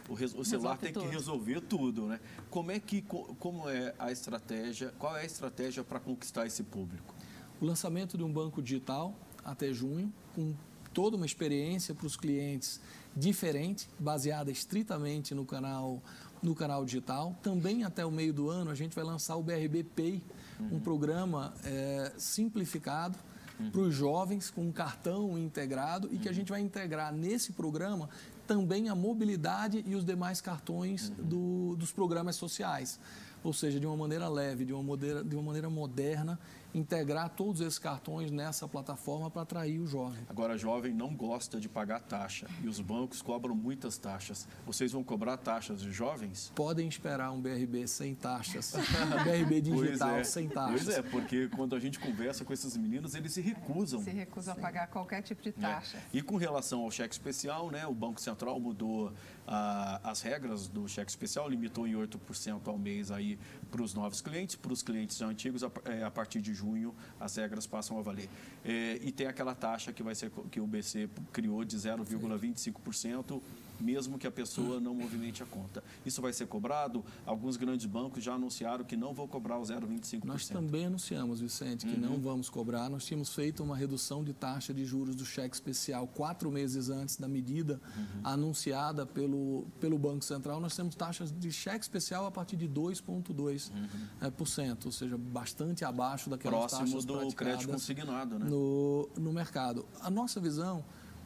o, 0.08 0.13
o 0.13 0.45
celular 0.45 0.77
tem 0.77 0.93
tudo. 0.93 1.06
que 1.06 1.12
resolver 1.12 1.62
tudo, 1.62 2.06
né? 2.06 2.19
Como 2.49 2.71
é 2.71 2.80
que 2.80 3.01
como 3.01 3.69
é 3.69 3.93
a 3.99 4.12
estratégia? 4.12 4.93
Qual 4.97 5.15
é 5.17 5.21
a 5.21 5.25
estratégia 5.25 5.84
para 5.84 5.99
conquistar 5.99 6.45
esse 6.45 6.63
público? 6.63 7.13
O 7.60 7.65
lançamento 7.65 8.17
de 8.17 8.23
um 8.23 8.32
banco 8.32 8.62
digital 8.62 9.13
até 9.43 9.73
junho, 9.73 10.13
com 10.36 10.53
toda 10.93 11.15
uma 11.15 11.25
experiência 11.25 11.93
para 11.93 12.08
os 12.08 12.15
clientes 12.15 12.80
diferente, 13.15 13.89
baseada 13.99 14.51
estritamente 14.51 15.34
no 15.34 15.45
canal 15.45 16.01
no 16.41 16.56
canal 16.56 16.86
digital. 16.86 17.36
Também 17.41 17.84
até 17.84 18.06
o 18.06 18.12
meio 18.12 18.34
do 18.34 18.50
ano 18.50 18.71
a 18.71 18.76
gente 18.76 18.95
vai 18.95 19.04
lançar 19.04 19.36
o 19.36 19.43
BRB 19.43 19.84
Pay, 19.84 20.23
uhum. 20.60 20.78
um 20.78 20.80
programa 20.80 21.54
é, 21.63 22.13
simplificado 22.17 23.17
uhum. 23.60 23.71
para 23.71 23.82
os 23.82 23.93
jovens 23.93 24.50
com 24.50 24.62
um 24.62 24.71
cartão 24.71 25.38
integrado 25.38 26.10
e 26.12 26.17
que 26.17 26.28
a 26.28 26.32
uhum. 26.32 26.36
gente 26.36 26.50
vai 26.50 26.62
integrar 26.62 27.13
nesse 27.13 27.54
programa 27.54 28.10
também 28.45 28.88
a 28.89 28.95
mobilidade 28.95 29.84
e 29.86 29.93
os 29.95 30.06
demais 30.06 30.39
cartões 30.39 31.10
uhum. 31.10 31.26
do, 31.26 31.76
dos 31.76 31.91
programas 31.91 32.36
sociais. 32.36 33.00
Ou 33.43 33.54
seja, 33.54 33.80
de 33.80 33.86
uma 33.86 33.95
maneira 33.95 34.28
leve, 34.28 34.65
de 34.65 34.73
uma 34.73 34.84
maneira, 34.84 35.23
de 35.23 35.36
uma 35.36 35.43
maneira 35.43 35.69
moderna 35.69 36.39
integrar 36.73 37.30
todos 37.30 37.62
esses 37.62 37.80
cartões 37.80 38.32
nessa 38.32 38.67
plataforma 38.67 39.30
para 39.30 39.41
atrair 39.41 39.80
o 39.80 39.88
jovem. 39.88 40.19
Agora, 40.30 40.56
o 40.56 40.58
jovem 40.58 40.93
não 40.93 41.15
gosta 41.15 41.60
de 41.60 41.67
pagar 41.67 42.01
taxa 42.01 42.47
e 42.63 42.67
os 42.67 42.80
bancos 42.80 43.21
cobram 43.21 43.56
muitas 43.56 43.97
taxas. 43.97 44.47
Vocês 44.65 44.91
vão 44.91 45.03
cobrar 45.03 45.38
taxas 45.38 45.82
de 45.82 45.91
jovens? 45.91 46.51
Podem 46.56 46.88
esperar 46.88 47.32
um 47.32 47.41
BRB 47.41 47.88
sem 47.88 48.13
taxas, 48.13 48.73
um 48.75 49.23
BRB 49.23 49.62
digital 49.62 50.17
é. 50.17 50.23
sem 50.23 50.47
taxas. 50.47 50.84
Pois 50.84 50.97
é, 50.97 51.01
porque 51.01 51.47
quando 51.49 51.75
a 51.75 51.80
gente 51.80 51.99
conversa 51.99 52.43
com 52.43 52.53
esses 52.53 52.75
meninos, 52.77 53.15
eles 53.15 53.34
se 53.34 53.41
recusam. 53.41 54.01
Se 54.01 54.12
recusam 54.12 54.53
Sim. 54.53 54.60
a 54.60 54.63
pagar 54.63 54.88
qualquer 54.88 55.21
tipo 55.21 55.41
de 55.41 55.49
é. 55.49 55.51
taxa. 55.53 55.97
É. 55.97 56.01
E 56.13 56.21
com 56.21 56.38
relação 56.38 56.82
ao 56.82 56.91
cheque 56.91 57.13
especial, 57.13 57.71
né, 57.71 57.86
o 57.88 57.93
Banco 57.93 58.21
Central 58.21 58.60
mudou 58.60 59.13
ah, 59.47 60.01
as 60.03 60.21
regras 60.21 60.67
do 60.67 60.88
cheque 60.88 61.10
especial, 61.10 61.49
limitou 61.49 61.88
em 61.88 61.93
8% 61.93 62.67
ao 62.67 62.77
mês 62.77 63.12
aí 63.12 63.39
para 63.71 63.82
os 63.82 63.93
novos 63.93 64.21
clientes, 64.21 64.56
para 64.56 64.73
os 64.73 64.84
clientes 64.84 65.21
antigos, 65.21 65.63
a, 65.63 65.71
é, 65.86 66.03
a 66.03 66.12
partir 66.12 66.41
de 66.41 66.53
junho 66.58 66.93
as 67.20 67.36
regras 67.36 67.67
passam 67.67 68.00
a 68.00 68.02
valer. 68.02 68.30
É, 68.65 69.00
e 69.02 69.12
tem 69.12 69.28
aquela 69.28 69.54
taxa 69.54 69.93
que 69.93 70.02
vai 70.02 70.15
ser 70.15 70.32
que 70.52 70.60
o 70.60 70.67
BC 70.67 71.10
criou 71.32 71.63
de 71.63 71.78
0,25% 71.78 73.41
mesmo 73.79 74.17
que 74.17 74.27
a 74.27 74.31
pessoa 74.31 74.79
não 74.79 74.93
movimente 74.93 75.43
a 75.43 75.45
conta. 75.45 75.83
Isso 76.05 76.21
vai 76.21 76.33
ser 76.33 76.47
cobrado? 76.47 77.03
Alguns 77.25 77.57
grandes 77.57 77.85
bancos 77.85 78.23
já 78.23 78.33
anunciaram 78.33 78.83
que 78.83 78.95
não 78.95 79.13
vão 79.13 79.27
cobrar 79.27 79.57
o 79.57 79.63
0,25%. 79.63 80.23
Nós 80.25 80.47
também 80.47 80.85
anunciamos, 80.85 81.39
Vicente, 81.39 81.85
que 81.85 81.93
uhum. 81.93 82.11
não 82.11 82.19
vamos 82.19 82.49
cobrar. 82.49 82.89
Nós 82.89 83.05
tínhamos 83.05 83.33
feito 83.33 83.63
uma 83.63 83.75
redução 83.75 84.23
de 84.23 84.33
taxa 84.33 84.73
de 84.73 84.85
juros 84.85 85.15
do 85.15 85.25
cheque 85.25 85.55
especial 85.55 86.07
quatro 86.07 86.51
meses 86.51 86.89
antes 86.89 87.17
da 87.17 87.27
medida 87.27 87.79
uhum. 87.95 88.21
anunciada 88.23 89.05
pelo, 89.05 89.65
pelo 89.79 89.97
Banco 89.97 90.23
Central. 90.23 90.59
Nós 90.59 90.75
temos 90.75 90.95
taxas 90.95 91.31
de 91.31 91.51
cheque 91.51 91.83
especial 91.83 92.25
a 92.25 92.31
partir 92.31 92.55
de 92.55 92.67
2,2%, 92.67 93.71
uhum. 93.71 93.87
é, 94.21 94.85
ou 94.85 94.91
seja, 94.91 95.17
bastante 95.17 95.85
abaixo 95.85 96.29
daquelas 96.29 96.71
Próximo 96.71 96.85
taxas 96.87 97.05
do 97.05 97.35
crédito 97.35 97.69
consignado, 97.69 98.39
né? 98.39 98.45
No, 98.49 99.09
no 99.17 99.31
mercado. 99.31 99.85
A 100.01 100.09
nossa 100.09 100.39
visão 100.39 100.83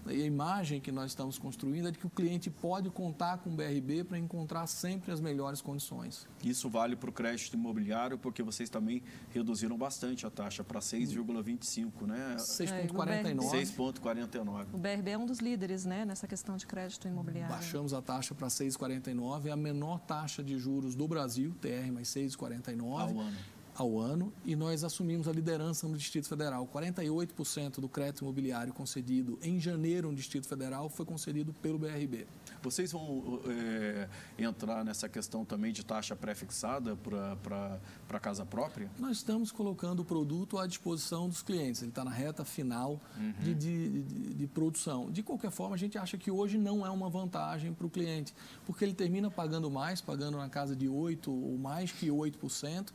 e 0.07 0.21
a 0.21 0.25
imagem 0.25 0.79
que 0.79 0.91
nós 0.91 1.11
estamos 1.11 1.37
construindo 1.37 1.87
é 1.87 1.91
de 1.91 1.97
que 1.97 2.07
o 2.07 2.09
cliente 2.09 2.49
pode 2.49 2.89
contar 2.89 3.37
com 3.37 3.49
o 3.49 3.53
BRB 3.53 4.03
para 4.03 4.17
encontrar 4.17 4.65
sempre 4.67 5.11
as 5.11 5.19
melhores 5.19 5.61
condições. 5.61 6.27
Isso 6.43 6.69
vale 6.69 6.95
para 6.95 7.09
o 7.09 7.13
crédito 7.13 7.53
imobiliário, 7.53 8.17
porque 8.17 8.41
vocês 8.41 8.69
também 8.69 9.03
reduziram 9.29 9.77
bastante 9.77 10.25
a 10.25 10.29
taxa 10.29 10.63
para 10.63 10.79
6,25, 10.79 12.07
né? 12.07 12.35
6,49. 12.37 13.37
6,49. 13.51 14.65
O 14.73 14.77
BRB 14.77 15.11
é 15.11 15.17
um 15.17 15.25
dos 15.25 15.39
líderes 15.39 15.85
né, 15.85 16.05
nessa 16.05 16.27
questão 16.27 16.57
de 16.57 16.65
crédito 16.65 17.07
imobiliário. 17.07 17.53
Baixamos 17.53 17.93
a 17.93 18.01
taxa 18.01 18.33
para 18.33 18.47
6,49, 18.47 19.45
é 19.45 19.51
a 19.51 19.55
menor 19.55 19.99
taxa 19.99 20.43
de 20.43 20.57
juros 20.57 20.95
do 20.95 21.07
Brasil, 21.07 21.53
TR 21.61 21.91
mais 21.91 22.07
6,49. 22.07 22.81
Ao 22.81 23.19
ano 23.19 23.60
ao 23.75 23.99
ano 23.99 24.33
e 24.43 24.55
nós 24.55 24.83
assumimos 24.83 25.27
a 25.27 25.31
liderança 25.31 25.87
no 25.87 25.97
Distrito 25.97 26.27
Federal. 26.27 26.67
48% 26.67 27.79
do 27.79 27.87
crédito 27.87 28.21
imobiliário 28.21 28.73
concedido 28.73 29.39
em 29.41 29.59
janeiro 29.59 30.09
no 30.09 30.15
Distrito 30.15 30.47
Federal 30.47 30.89
foi 30.89 31.05
concedido 31.05 31.53
pelo 31.53 31.77
BRB. 31.77 32.27
Vocês 32.61 32.91
vão 32.91 33.39
é, 33.47 34.07
entrar 34.37 34.83
nessa 34.83 35.07
questão 35.07 35.45
também 35.45 35.71
de 35.71 35.83
taxa 35.83 36.15
pré-fixada 36.15 36.95
para 36.95 38.19
casa 38.19 38.45
própria? 38.45 38.89
Nós 38.99 39.17
estamos 39.17 39.51
colocando 39.51 40.01
o 40.01 40.05
produto 40.05 40.57
à 40.57 40.67
disposição 40.67 41.27
dos 41.27 41.41
clientes. 41.41 41.81
Ele 41.81 41.89
está 41.89 42.03
na 42.03 42.11
reta 42.11 42.43
final 42.43 42.99
uhum. 43.17 43.33
de, 43.39 43.55
de, 43.55 44.01
de, 44.03 44.33
de, 44.33 44.47
produção. 44.47 45.11
De 45.11 45.23
qualquer 45.23 45.51
forma, 45.51 45.75
a 45.75 45.77
gente 45.77 45.97
acha 45.97 46.17
que 46.17 46.29
hoje 46.29 46.57
não 46.57 46.85
é 46.85 46.89
uma 46.89 47.09
vantagem 47.09 47.73
para 47.73 47.87
o 47.87 47.89
cliente, 47.89 48.33
porque 48.65 48.83
ele 48.83 48.93
termina 48.93 49.31
pagando 49.31 49.69
mais, 49.71 50.01
pagando 50.01 50.37
na 50.37 50.49
casa 50.49 50.75
de 50.75 50.87
8% 50.87 51.27
ou 51.27 51.57
mais 51.57 51.91
que 51.91 52.07
8%, 52.07 52.89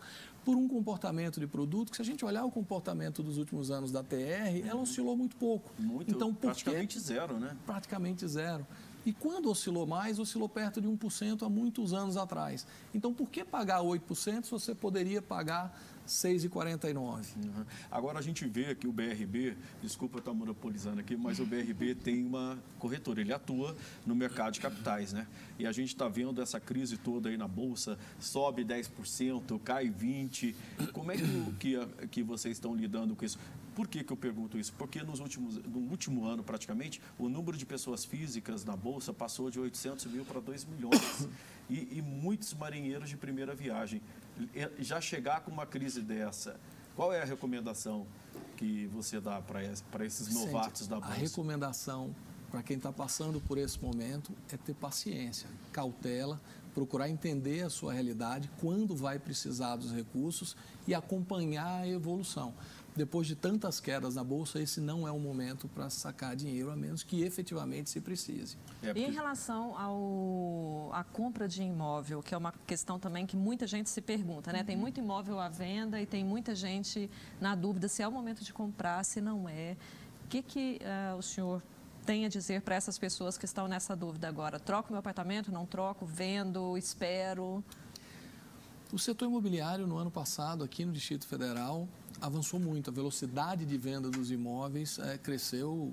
por 0.47 0.57
um 0.57 0.69
comportamento 0.69 1.41
de 1.41 1.47
produto 1.49 1.91
que, 1.91 1.97
se 1.97 2.03
a 2.03 2.05
gente 2.05 2.25
olhar 2.25 2.45
o 2.45 2.53
comportamento 2.53 3.21
dos 3.21 3.37
últimos 3.37 3.69
anos 3.69 3.91
da 3.91 4.05
TR, 4.05 4.15
uhum. 4.15 4.69
ela 4.69 4.81
oscilou 4.81 5.17
muito 5.17 5.35
pouco. 5.35 5.73
Muito, 5.77 6.09
então, 6.09 6.33
praticamente 6.33 7.01
zero, 7.01 7.37
né? 7.37 7.57
Praticamente 7.67 8.25
zero. 8.29 8.65
E 9.05 9.13
quando 9.13 9.51
oscilou 9.51 9.89
mais, 9.89 10.21
oscilou 10.21 10.49
perto 10.49 10.81
de 10.81 10.87
1% 10.87 11.43
há 11.43 11.49
muitos 11.49 11.93
anos 11.93 12.17
atrás. 12.17 12.65
Então, 12.95 13.13
por 13.13 13.29
que 13.29 13.45
pagar 13.45 13.81
8% 13.81 14.45
se 14.45 14.51
você 14.53 14.73
poderia 14.73 15.21
pagar 15.21 15.77
6,49. 16.07 17.37
Uhum. 17.37 17.65
Agora 17.91 18.19
a 18.19 18.23
gente 18.23 18.47
vê 18.47 18.75
que 18.75 18.87
o 18.87 18.93
BRB, 18.93 19.57
desculpa 19.83 20.19
estar 20.19 20.33
monopolizando 20.33 21.01
aqui, 21.01 21.17
mas 21.17 21.39
o 21.39 21.47
BRB 21.47 21.95
tem 21.95 22.25
uma 22.25 22.59
corretora, 22.79 23.21
ele 23.21 23.33
atua 23.33 23.77
no 24.05 24.15
mercado 24.15 24.55
de 24.55 24.61
capitais, 24.61 25.13
né? 25.13 25.27
E 25.59 25.67
a 25.67 25.73
gente 25.73 25.89
está 25.89 26.09
vendo 26.09 26.41
essa 26.41 26.61
crise 26.61 26.97
toda 26.97 27.29
aí 27.29 27.37
na 27.37 27.49
Bolsa, 27.49 27.99
sobe 28.19 28.65
10%, 28.65 29.61
cai 29.61 29.89
20%. 29.91 30.55
Como 30.93 31.11
é 31.11 31.17
que, 31.17 31.25
que, 31.59 32.07
que 32.09 32.23
vocês 32.23 32.57
estão 32.57 32.75
lidando 32.75 33.15
com 33.15 33.25
isso? 33.25 33.39
Por 33.77 33.87
que, 33.87 34.03
que 34.03 34.11
eu 34.11 34.17
pergunto 34.17 34.59
isso? 34.59 34.73
Porque 34.79 35.03
nos 35.03 35.21
últimos, 35.21 35.57
no 35.57 35.91
último 35.91 36.25
ano, 36.25 36.43
praticamente, 36.43 36.99
o 37.19 37.29
número 37.29 37.59
de 37.59 37.67
pessoas 37.67 38.07
físicas 38.07 38.65
na 38.65 38.75
Bolsa 38.75 39.13
passou 39.13 39.51
de 39.51 39.61
800 39.61 40.07
mil 40.07 40.25
para 40.25 40.41
2 40.41 40.65
milhões. 40.65 41.29
E, 41.69 41.99
e 41.99 42.01
muitos 42.01 42.55
marinheiros 42.55 43.09
de 43.09 43.17
primeira 43.17 43.53
viagem 43.53 44.01
já 44.79 45.01
chegar 45.01 45.41
com 45.41 45.51
uma 45.51 45.67
crise 45.67 46.01
dessa, 46.01 46.59
qual 46.95 47.13
é 47.13 47.21
a 47.21 47.25
recomendação 47.25 48.07
que 48.57 48.87
você 48.87 49.21
dá 49.21 49.41
para 49.41 49.63
esses 50.05 50.35
novatos 50.35 50.87
da 50.87 50.97
Bolsa? 50.97 51.13
A 51.13 51.15
recomendação 51.15 52.15
para 52.51 52.63
quem 52.63 52.77
está 52.77 52.93
passando 52.93 53.41
por 53.41 53.59
esse 53.59 53.81
momento 53.83 54.33
é 54.51 54.57
ter 54.57 54.75
paciência, 54.75 55.49
cautela, 55.73 56.41
procurar 56.75 57.09
entender 57.09 57.63
a 57.63 57.71
sua 57.71 57.93
realidade, 57.93 58.51
quando 58.61 58.95
vai 58.95 59.19
precisar 59.19 59.77
dos 59.77 59.93
recursos 59.93 60.57
e 60.87 60.95
acompanhar 60.95 61.81
a 61.81 61.89
evolução. 61.89 62.53
Depois 62.97 63.27
de 63.27 63.37
tantas 63.37 63.79
quedas 63.79 64.15
na 64.15 64.25
bolsa, 64.25 64.59
esse 64.61 64.81
não 64.81 65.07
é 65.07 65.11
o 65.11 65.19
momento 65.19 65.69
para 65.69 65.91
sacar 65.91 66.35
dinheiro, 66.35 66.71
a 66.71 66.77
menos 66.77 67.03
que 67.03 67.23
efetivamente 67.23 67.91
se 67.91 68.01
precise. 68.01 68.57
É 68.83 68.87
porque... 68.87 69.01
E 69.01 69.05
em 69.05 69.13
relação 69.13 69.79
ao, 69.79 70.91
à 70.93 71.05
compra 71.05 71.47
de 71.47 71.63
imóvel, 71.63 72.23
que 72.23 72.35
é 72.35 72.39
uma 72.39 72.53
questão 72.67 72.99
também 72.99 73.27
que 73.27 73.37
muita 73.37 73.67
gente 73.67 73.91
se 73.91 74.01
pergunta, 74.01 74.51
né? 74.53 74.61
Uhum. 74.61 74.65
Tem 74.65 74.77
muito 74.77 74.99
imóvel 74.99 75.39
à 75.39 75.49
venda 75.49 76.01
e 76.01 76.07
tem 76.07 76.25
muita 76.25 76.55
gente 76.55 77.11
na 77.41 77.55
dúvida 77.55 77.87
se 77.87 78.03
é 78.03 78.09
o 78.09 78.13
momento 78.13 78.43
de 78.43 78.53
comprar, 78.53 79.05
se 79.05 79.21
não 79.21 79.47
é. 79.47 79.77
O 80.25 80.29
que, 80.29 80.43
que 80.43 80.81
uh, 80.83 81.17
o 81.17 81.23
senhor 81.23 81.63
tem 82.07 82.25
a 82.25 82.29
dizer 82.29 82.63
para 82.63 82.77
essas 82.77 82.99
pessoas 82.99 83.37
que 83.37 83.45
estão 83.45 83.69
nessa 83.69 83.95
dúvida 83.95 84.27
agora? 84.27 84.59
Troco 84.59 84.91
meu 84.91 85.01
apartamento, 85.01 85.53
não 85.53 85.67
troco, 85.67 86.07
vendo, 86.07 86.79
espero? 86.79 87.63
O 88.93 88.99
setor 88.99 89.27
imobiliário 89.27 89.87
no 89.87 89.97
ano 89.97 90.11
passado, 90.11 90.63
aqui 90.63 90.85
no 90.85 90.93
Distrito 90.93 91.27
Federal, 91.27 91.89
avançou 92.21 92.61
muito. 92.61 92.89
A 92.89 92.93
velocidade 92.93 93.65
de 93.65 93.77
venda 93.77 94.09
dos 94.09 94.31
imóveis 94.31 94.99
é, 94.99 95.19
cresceu 95.19 95.93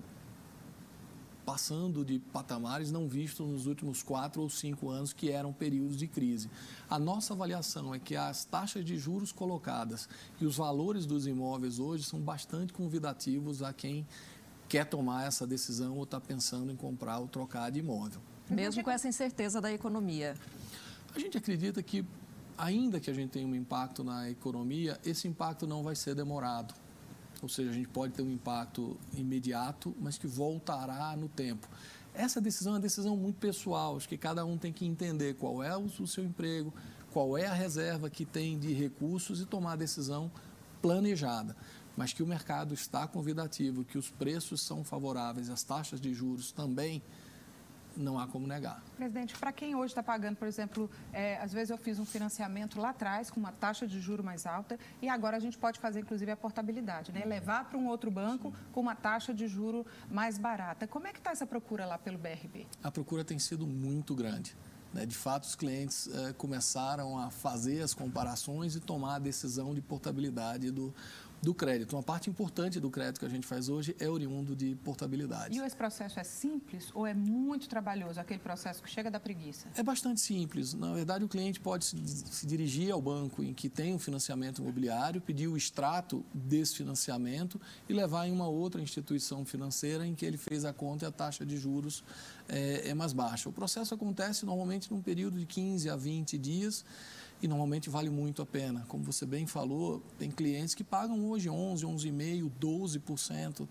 passando 1.43 2.05
de 2.05 2.19
patamares 2.19 2.91
não 2.91 3.07
vistos 3.07 3.45
nos 3.45 3.65
últimos 3.65 4.01
quatro 4.01 4.41
ou 4.41 4.49
cinco 4.49 4.89
anos, 4.89 5.11
que 5.11 5.29
eram 5.31 5.51
períodos 5.51 5.97
de 5.97 6.07
crise. 6.07 6.49
A 6.89 6.97
nossa 6.97 7.33
avaliação 7.33 7.93
é 7.93 7.99
que 7.99 8.15
as 8.15 8.45
taxas 8.45 8.85
de 8.85 8.97
juros 8.97 9.31
colocadas 9.31 10.07
e 10.39 10.45
os 10.45 10.57
valores 10.57 11.05
dos 11.05 11.27
imóveis 11.27 11.79
hoje 11.79 12.03
são 12.03 12.19
bastante 12.19 12.71
convidativos 12.71 13.61
a 13.61 13.73
quem 13.73 14.07
quer 14.69 14.85
tomar 14.85 15.27
essa 15.27 15.45
decisão 15.45 15.97
ou 15.97 16.03
está 16.03 16.21
pensando 16.21 16.71
em 16.71 16.75
comprar 16.75 17.19
ou 17.19 17.27
trocar 17.27 17.69
de 17.69 17.79
imóvel. 17.79 18.21
Mesmo 18.49 18.83
com 18.83 18.91
essa 18.91 19.07
incerteza 19.07 19.59
da 19.59 19.71
economia. 19.71 20.35
A 21.15 21.19
gente 21.19 21.37
acredita 21.37 21.83
que, 21.83 22.05
ainda 22.57 22.99
que 22.99 23.09
a 23.09 23.13
gente 23.13 23.31
tenha 23.31 23.47
um 23.47 23.55
impacto 23.55 24.03
na 24.03 24.29
economia, 24.29 24.99
esse 25.05 25.27
impacto 25.27 25.65
não 25.67 25.83
vai 25.83 25.95
ser 25.95 26.15
demorado. 26.15 26.73
Ou 27.41 27.49
seja, 27.49 27.71
a 27.71 27.73
gente 27.73 27.89
pode 27.89 28.13
ter 28.13 28.21
um 28.21 28.31
impacto 28.31 28.97
imediato, 29.15 29.93
mas 29.99 30.17
que 30.17 30.27
voltará 30.27 31.15
no 31.17 31.27
tempo. 31.27 31.67
Essa 32.13 32.39
decisão 32.39 32.73
é 32.73 32.75
uma 32.75 32.81
decisão 32.81 33.17
muito 33.17 33.37
pessoal, 33.37 33.97
acho 33.97 34.07
que 34.07 34.17
cada 34.17 34.45
um 34.45 34.57
tem 34.57 34.71
que 34.71 34.85
entender 34.85 35.33
qual 35.35 35.63
é 35.63 35.75
o, 35.75 35.89
seu 36.07 36.23
emprego, 36.23 36.73
qual 37.11 37.37
é 37.37 37.47
a 37.47 37.53
reserva 37.53 38.09
que 38.09 38.23
tem 38.23 38.57
de 38.57 38.71
recursos 38.71 39.41
e 39.41 39.45
tomar 39.45 39.73
a 39.73 39.77
decisão 39.77 40.31
planejada 40.81 41.55
mas 41.95 42.11
que 42.11 42.23
o 42.23 42.27
mercado 42.27 42.73
está 42.73 43.07
convidativo, 43.07 43.83
que 43.83 43.97
os 43.97 44.09
preços 44.09 44.61
são 44.61 44.83
favoráveis, 44.83 45.49
as 45.49 45.63
taxas 45.63 46.01
de 46.01 46.13
juros 46.13 46.51
também, 46.51 47.01
não 47.95 48.19
há 48.19 48.27
como 48.27 48.47
negar. 48.47 48.83
Presidente, 48.95 49.35
para 49.37 49.51
quem 49.51 49.75
hoje 49.75 49.91
está 49.91 50.03
pagando, 50.03 50.35
por 50.37 50.47
exemplo, 50.47 50.89
é, 51.11 51.37
às 51.37 51.53
vezes 51.53 51.69
eu 51.69 51.77
fiz 51.77 51.99
um 51.99 52.05
financiamento 52.05 52.79
lá 52.79 52.89
atrás 52.89 53.29
com 53.29 53.39
uma 53.39 53.51
taxa 53.51 53.87
de 53.87 53.99
juro 53.99 54.23
mais 54.23 54.45
alta 54.45 54.77
e 55.01 55.09
agora 55.09 55.37
a 55.37 55.39
gente 55.39 55.57
pode 55.57 55.79
fazer, 55.79 56.01
inclusive, 56.01 56.31
a 56.31 56.37
portabilidade, 56.37 57.11
né? 57.11 57.23
levar 57.25 57.65
para 57.65 57.77
um 57.77 57.87
outro 57.87 58.09
banco 58.09 58.49
Sim. 58.49 58.55
com 58.71 58.81
uma 58.81 58.95
taxa 58.95 59.33
de 59.33 59.47
juro 59.47 59.85
mais 60.09 60.37
barata. 60.37 60.87
Como 60.87 61.07
é 61.07 61.11
que 61.11 61.19
está 61.19 61.31
essa 61.31 61.45
procura 61.45 61.85
lá 61.85 61.97
pelo 61.97 62.17
BRB? 62.17 62.67
A 62.83 62.91
procura 62.91 63.23
tem 63.23 63.39
sido 63.39 63.65
muito 63.67 64.15
grande. 64.15 64.55
Né? 64.93 65.05
De 65.05 65.15
fato, 65.15 65.43
os 65.43 65.55
clientes 65.55 66.07
é, 66.07 66.33
começaram 66.33 67.17
a 67.17 67.31
fazer 67.31 67.81
as 67.81 67.93
comparações 67.93 68.75
e 68.75 68.79
tomar 68.79 69.15
a 69.15 69.19
decisão 69.19 69.73
de 69.73 69.81
portabilidade 69.81 70.69
do, 70.69 70.93
do 71.43 71.53
crédito. 71.53 71.93
Uma 71.95 72.01
parte 72.01 72.29
importante 72.29 72.79
do 72.79 72.89
crédito 72.89 73.19
que 73.19 73.25
a 73.25 73.29
gente 73.29 73.45
faz 73.45 73.67
hoje 73.67 73.93
é 73.99 74.09
oriundo 74.09 74.55
de 74.55 74.75
portabilidade. 74.75 75.57
E 75.57 75.61
esse 75.61 75.75
processo 75.75 76.17
é 76.17 76.23
simples 76.23 76.89
ou 76.93 77.05
é 77.05 77.13
muito 77.13 77.67
trabalhoso, 77.67 78.19
aquele 78.19 78.39
processo 78.39 78.81
que 78.81 78.89
chega 78.89 79.11
da 79.11 79.19
preguiça? 79.19 79.67
É 79.75 79.83
bastante 79.83 80.21
simples. 80.21 80.73
Na 80.73 80.93
verdade, 80.93 81.25
o 81.25 81.27
cliente 81.27 81.59
pode 81.59 81.83
se, 81.83 81.97
se 82.07 82.47
dirigir 82.47 82.91
ao 82.91 83.01
banco 83.01 83.43
em 83.43 83.53
que 83.53 83.67
tem 83.67 83.93
um 83.93 83.99
financiamento 83.99 84.61
imobiliário, 84.61 85.19
pedir 85.19 85.49
o 85.49 85.57
extrato 85.57 86.25
desse 86.33 86.77
financiamento 86.77 87.59
e 87.89 87.93
levar 87.93 88.25
em 88.25 88.31
uma 88.31 88.47
outra 88.47 88.81
instituição 88.81 89.45
financeira 89.45 90.07
em 90.07 90.15
que 90.15 90.25
ele 90.25 90.37
fez 90.37 90.63
a 90.63 90.71
conta 90.71 91.03
e 91.03 91.07
a 91.07 91.11
taxa 91.11 91.45
de 91.45 91.57
juros 91.57 92.05
é, 92.47 92.89
é 92.89 92.93
mais 92.93 93.11
baixa. 93.11 93.49
O 93.49 93.51
processo 93.51 93.93
acontece 93.93 94.45
normalmente 94.45 94.89
num 94.89 95.01
período 95.01 95.37
de 95.37 95.45
15 95.45 95.89
a 95.89 95.97
20 95.97 96.37
dias 96.37 96.85
e 97.43 97.47
normalmente 97.47 97.89
vale 97.89 98.09
muito 98.09 98.41
a 98.41 98.45
pena. 98.45 98.85
Como 98.87 99.03
você 99.03 99.25
bem 99.25 99.45
falou, 99.45 100.01
tem 100.17 100.31
clientes 100.31 100.73
que 100.73 100.83
pagam 100.83 101.25
hoje 101.25 101.49
11, 101.49 101.85
11,5%, 101.85 102.49
12% 102.57 103.67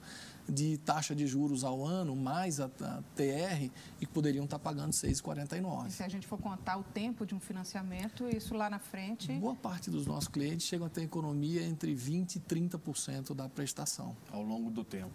de 0.47 0.77
taxa 0.77 1.15
de 1.15 1.27
juros 1.27 1.65
ao 1.65 1.83
ano, 1.83 2.15
mais 2.15 2.61
a, 2.61 2.67
a 2.67 3.03
TR, 3.17 3.71
e 3.99 4.05
que 4.05 4.13
poderiam 4.13 4.45
estar 4.45 4.59
pagando 4.59 4.91
6,49%. 4.91 5.87
E 5.87 5.91
se 5.91 6.03
a 6.03 6.09
gente 6.09 6.27
for 6.27 6.39
contar 6.39 6.77
o 6.77 6.83
tempo 6.83 7.25
de 7.25 7.35
um 7.35 7.41
financiamento, 7.41 8.29
isso 8.29 8.55
lá 8.55 8.69
na 8.69 8.79
frente... 8.79 9.33
Boa 9.33 9.55
parte 9.55 9.91
dos 9.91 10.07
nossos 10.07 10.29
clientes 10.29 10.67
chegam 10.67 10.87
a 10.87 10.91
ter 10.91 11.05
economia 11.05 11.63
entre 11.63 11.95
20% 11.95 12.37
e 12.37 12.41
30% 12.41 13.35
da 13.35 13.49
prestação. 13.49 14.15
Ao 14.31 14.43
longo 14.43 14.71
do 14.71 14.85
tempo. 14.85 15.15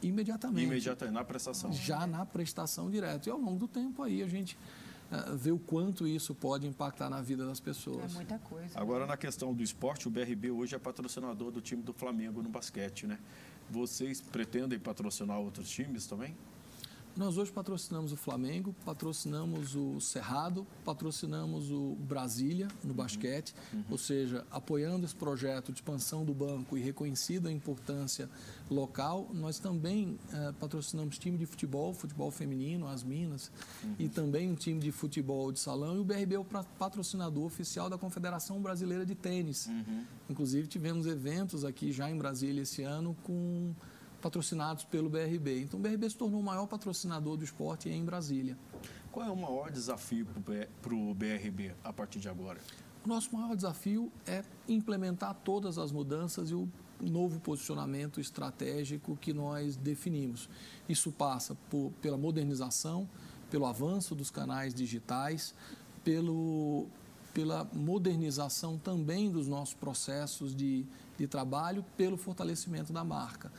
Imediatamente. 0.00 0.66
Imediatamente, 0.66 1.14
na 1.14 1.24
prestação. 1.24 1.72
Já 1.72 2.06
na 2.06 2.24
prestação 2.24 2.88
direta. 2.88 3.28
E 3.28 3.32
ao 3.32 3.38
longo 3.38 3.58
do 3.58 3.66
tempo 3.66 4.04
aí 4.04 4.22
a 4.22 4.28
gente 4.28 4.56
ver 5.36 5.52
o 5.52 5.58
quanto 5.58 6.06
isso 6.06 6.34
pode 6.34 6.66
impactar 6.66 7.10
na 7.10 7.20
vida 7.20 7.46
das 7.46 7.60
pessoas. 7.60 8.12
É 8.12 8.14
muita 8.14 8.38
coisa. 8.38 8.78
Agora, 8.78 9.06
na 9.06 9.16
questão 9.16 9.52
do 9.54 9.62
esporte, 9.62 10.08
o 10.08 10.10
BRB 10.10 10.50
hoje 10.50 10.74
é 10.74 10.78
patrocinador 10.78 11.50
do 11.50 11.60
time 11.60 11.82
do 11.82 11.92
Flamengo 11.92 12.42
no 12.42 12.48
basquete, 12.48 13.06
né? 13.06 13.18
Vocês 13.70 14.20
pretendem 14.20 14.78
patrocinar 14.78 15.38
outros 15.38 15.70
times 15.70 16.06
também? 16.06 16.36
Nós 17.14 17.36
hoje 17.36 17.52
patrocinamos 17.52 18.10
o 18.10 18.16
Flamengo, 18.16 18.74
patrocinamos 18.86 19.74
o 19.74 20.00
Cerrado, 20.00 20.66
patrocinamos 20.82 21.70
o 21.70 21.94
Brasília 22.00 22.68
no 22.82 22.94
basquete, 22.94 23.54
uhum. 23.72 23.84
ou 23.90 23.98
seja, 23.98 24.46
apoiando 24.50 25.04
esse 25.04 25.14
projeto 25.14 25.72
de 25.72 25.78
expansão 25.78 26.24
do 26.24 26.32
banco 26.32 26.76
e 26.76 26.80
reconhecida 26.80 27.50
a 27.50 27.52
importância 27.52 28.30
local, 28.70 29.28
nós 29.34 29.58
também 29.58 30.18
eh, 30.32 30.54
patrocinamos 30.58 31.18
time 31.18 31.36
de 31.36 31.44
futebol, 31.44 31.92
futebol 31.92 32.30
feminino, 32.30 32.88
as 32.88 33.02
Minas, 33.02 33.52
uhum. 33.84 33.94
e 33.98 34.08
também 34.08 34.50
um 34.50 34.54
time 34.54 34.80
de 34.80 34.90
futebol 34.90 35.52
de 35.52 35.60
salão, 35.60 35.96
e 35.96 35.98
o 35.98 36.04
BRB 36.04 36.36
é 36.36 36.38
o 36.38 36.44
patrocinador 36.78 37.44
oficial 37.44 37.90
da 37.90 37.98
Confederação 37.98 38.60
Brasileira 38.62 39.04
de 39.04 39.14
Tênis. 39.14 39.66
Uhum. 39.66 40.04
Inclusive, 40.30 40.66
tivemos 40.66 41.06
eventos 41.06 41.62
aqui 41.62 41.92
já 41.92 42.10
em 42.10 42.16
Brasília 42.16 42.62
esse 42.62 42.82
ano 42.82 43.14
com 43.22 43.74
patrocinados 44.22 44.84
pelo 44.84 45.10
BRB. 45.10 45.62
Então, 45.62 45.78
o 45.78 45.82
BRB 45.82 46.08
se 46.08 46.16
tornou 46.16 46.40
o 46.40 46.42
maior 46.42 46.66
patrocinador 46.66 47.36
do 47.36 47.44
esporte 47.44 47.90
em 47.90 48.04
Brasília. 48.04 48.56
Qual 49.10 49.26
é 49.26 49.30
o 49.30 49.36
maior 49.36 49.70
desafio 49.70 50.26
para 50.80 50.94
o 50.94 51.12
BRB 51.12 51.74
a 51.84 51.92
partir 51.92 52.20
de 52.20 52.28
agora? 52.28 52.58
O 53.04 53.08
nosso 53.08 53.34
maior 53.34 53.54
desafio 53.54 54.10
é 54.24 54.44
implementar 54.68 55.34
todas 55.44 55.76
as 55.76 55.90
mudanças 55.90 56.50
e 56.50 56.54
o 56.54 56.68
novo 57.00 57.40
posicionamento 57.40 58.20
estratégico 58.20 59.16
que 59.16 59.32
nós 59.32 59.76
definimos. 59.76 60.48
Isso 60.88 61.10
passa 61.10 61.56
por, 61.68 61.90
pela 62.00 62.16
modernização, 62.16 63.08
pelo 63.50 63.66
avanço 63.66 64.14
dos 64.14 64.30
canais 64.30 64.72
digitais, 64.72 65.52
pelo, 66.04 66.86
pela 67.34 67.68
modernização 67.72 68.78
também 68.78 69.30
dos 69.30 69.48
nossos 69.48 69.74
processos 69.74 70.54
de, 70.54 70.86
de 71.18 71.26
trabalho, 71.26 71.84
pelo 71.96 72.16
fortalecimento 72.16 72.92
da 72.92 73.02
marca. 73.02 73.50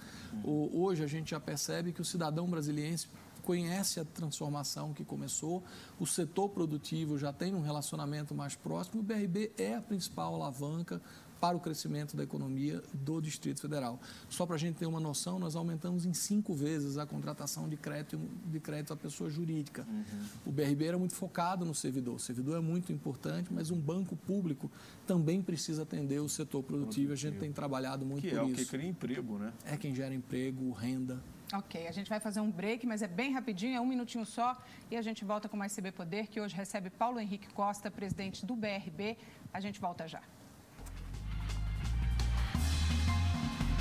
Hoje 0.43 1.03
a 1.03 1.07
gente 1.07 1.31
já 1.31 1.39
percebe 1.39 1.91
que 1.91 2.01
o 2.01 2.05
cidadão 2.05 2.47
brasiliense 2.47 3.07
conhece 3.43 3.99
a 3.99 4.05
transformação 4.05 4.93
que 4.93 5.03
começou, 5.03 5.63
o 5.99 6.07
setor 6.07 6.49
produtivo 6.49 7.17
já 7.17 7.33
tem 7.33 7.53
um 7.53 7.61
relacionamento 7.61 8.33
mais 8.33 8.55
próximo, 8.55 9.01
o 9.01 9.03
BRB 9.03 9.51
é 9.57 9.75
a 9.75 9.81
principal 9.81 10.33
alavanca 10.33 11.01
para 11.43 11.57
o 11.57 11.59
crescimento 11.59 12.15
da 12.15 12.23
economia 12.23 12.81
do 12.93 13.19
Distrito 13.19 13.59
Federal. 13.59 13.99
Só 14.29 14.45
para 14.45 14.55
a 14.55 14.57
gente 14.57 14.77
ter 14.77 14.85
uma 14.85 15.01
noção, 15.01 15.37
nós 15.37 15.57
aumentamos 15.57 16.05
em 16.05 16.13
cinco 16.13 16.53
vezes 16.53 16.97
a 16.97 17.05
contratação 17.05 17.67
de 17.67 17.75
crédito, 17.75 18.17
de 18.45 18.61
crédito 18.61 18.93
à 18.93 18.95
pessoa 18.95 19.29
jurídica. 19.29 19.85
Uhum. 19.85 20.25
O 20.45 20.51
BRB 20.53 20.85
era 20.85 20.97
muito 20.97 21.13
focado 21.13 21.65
no 21.65 21.75
servidor. 21.75 22.15
O 22.15 22.19
servidor 22.19 22.55
é 22.55 22.61
muito 22.61 22.93
importante, 22.93 23.51
mas 23.51 23.71
um 23.71 23.77
banco 23.77 24.15
público 24.15 24.71
também 25.05 25.41
precisa 25.41 25.83
atender 25.83 26.21
o 26.21 26.29
setor 26.29 26.63
produtivo. 26.63 27.07
produtivo. 27.07 27.11
A 27.11 27.15
gente 27.17 27.39
tem 27.39 27.51
trabalhado 27.51 28.05
muito 28.05 28.21
que 28.21 28.29
por 28.29 28.39
é 28.39 28.45
isso. 28.45 28.53
Que 28.53 28.61
é 28.61 28.63
o 28.63 28.65
que 28.65 28.71
cria 28.71 28.89
emprego, 28.89 29.37
né? 29.37 29.51
É 29.65 29.75
quem 29.75 29.93
gera 29.93 30.15
emprego, 30.15 30.71
renda. 30.71 31.21
Ok, 31.51 31.85
a 31.85 31.91
gente 31.91 32.09
vai 32.09 32.21
fazer 32.21 32.39
um 32.39 32.49
break, 32.49 32.87
mas 32.87 33.01
é 33.01 33.07
bem 33.07 33.33
rapidinho, 33.33 33.75
é 33.75 33.81
um 33.81 33.85
minutinho 33.85 34.25
só, 34.25 34.57
e 34.89 34.95
a 34.95 35.01
gente 35.01 35.25
volta 35.25 35.49
com 35.49 35.57
mais 35.57 35.75
CB 35.75 35.91
Poder, 35.91 36.27
que 36.27 36.39
hoje 36.39 36.55
recebe 36.55 36.89
Paulo 36.89 37.19
Henrique 37.19 37.53
Costa, 37.53 37.91
presidente 37.91 38.45
do 38.45 38.55
BRB. 38.55 39.17
A 39.53 39.59
gente 39.59 39.81
volta 39.81 40.07
já. 40.07 40.21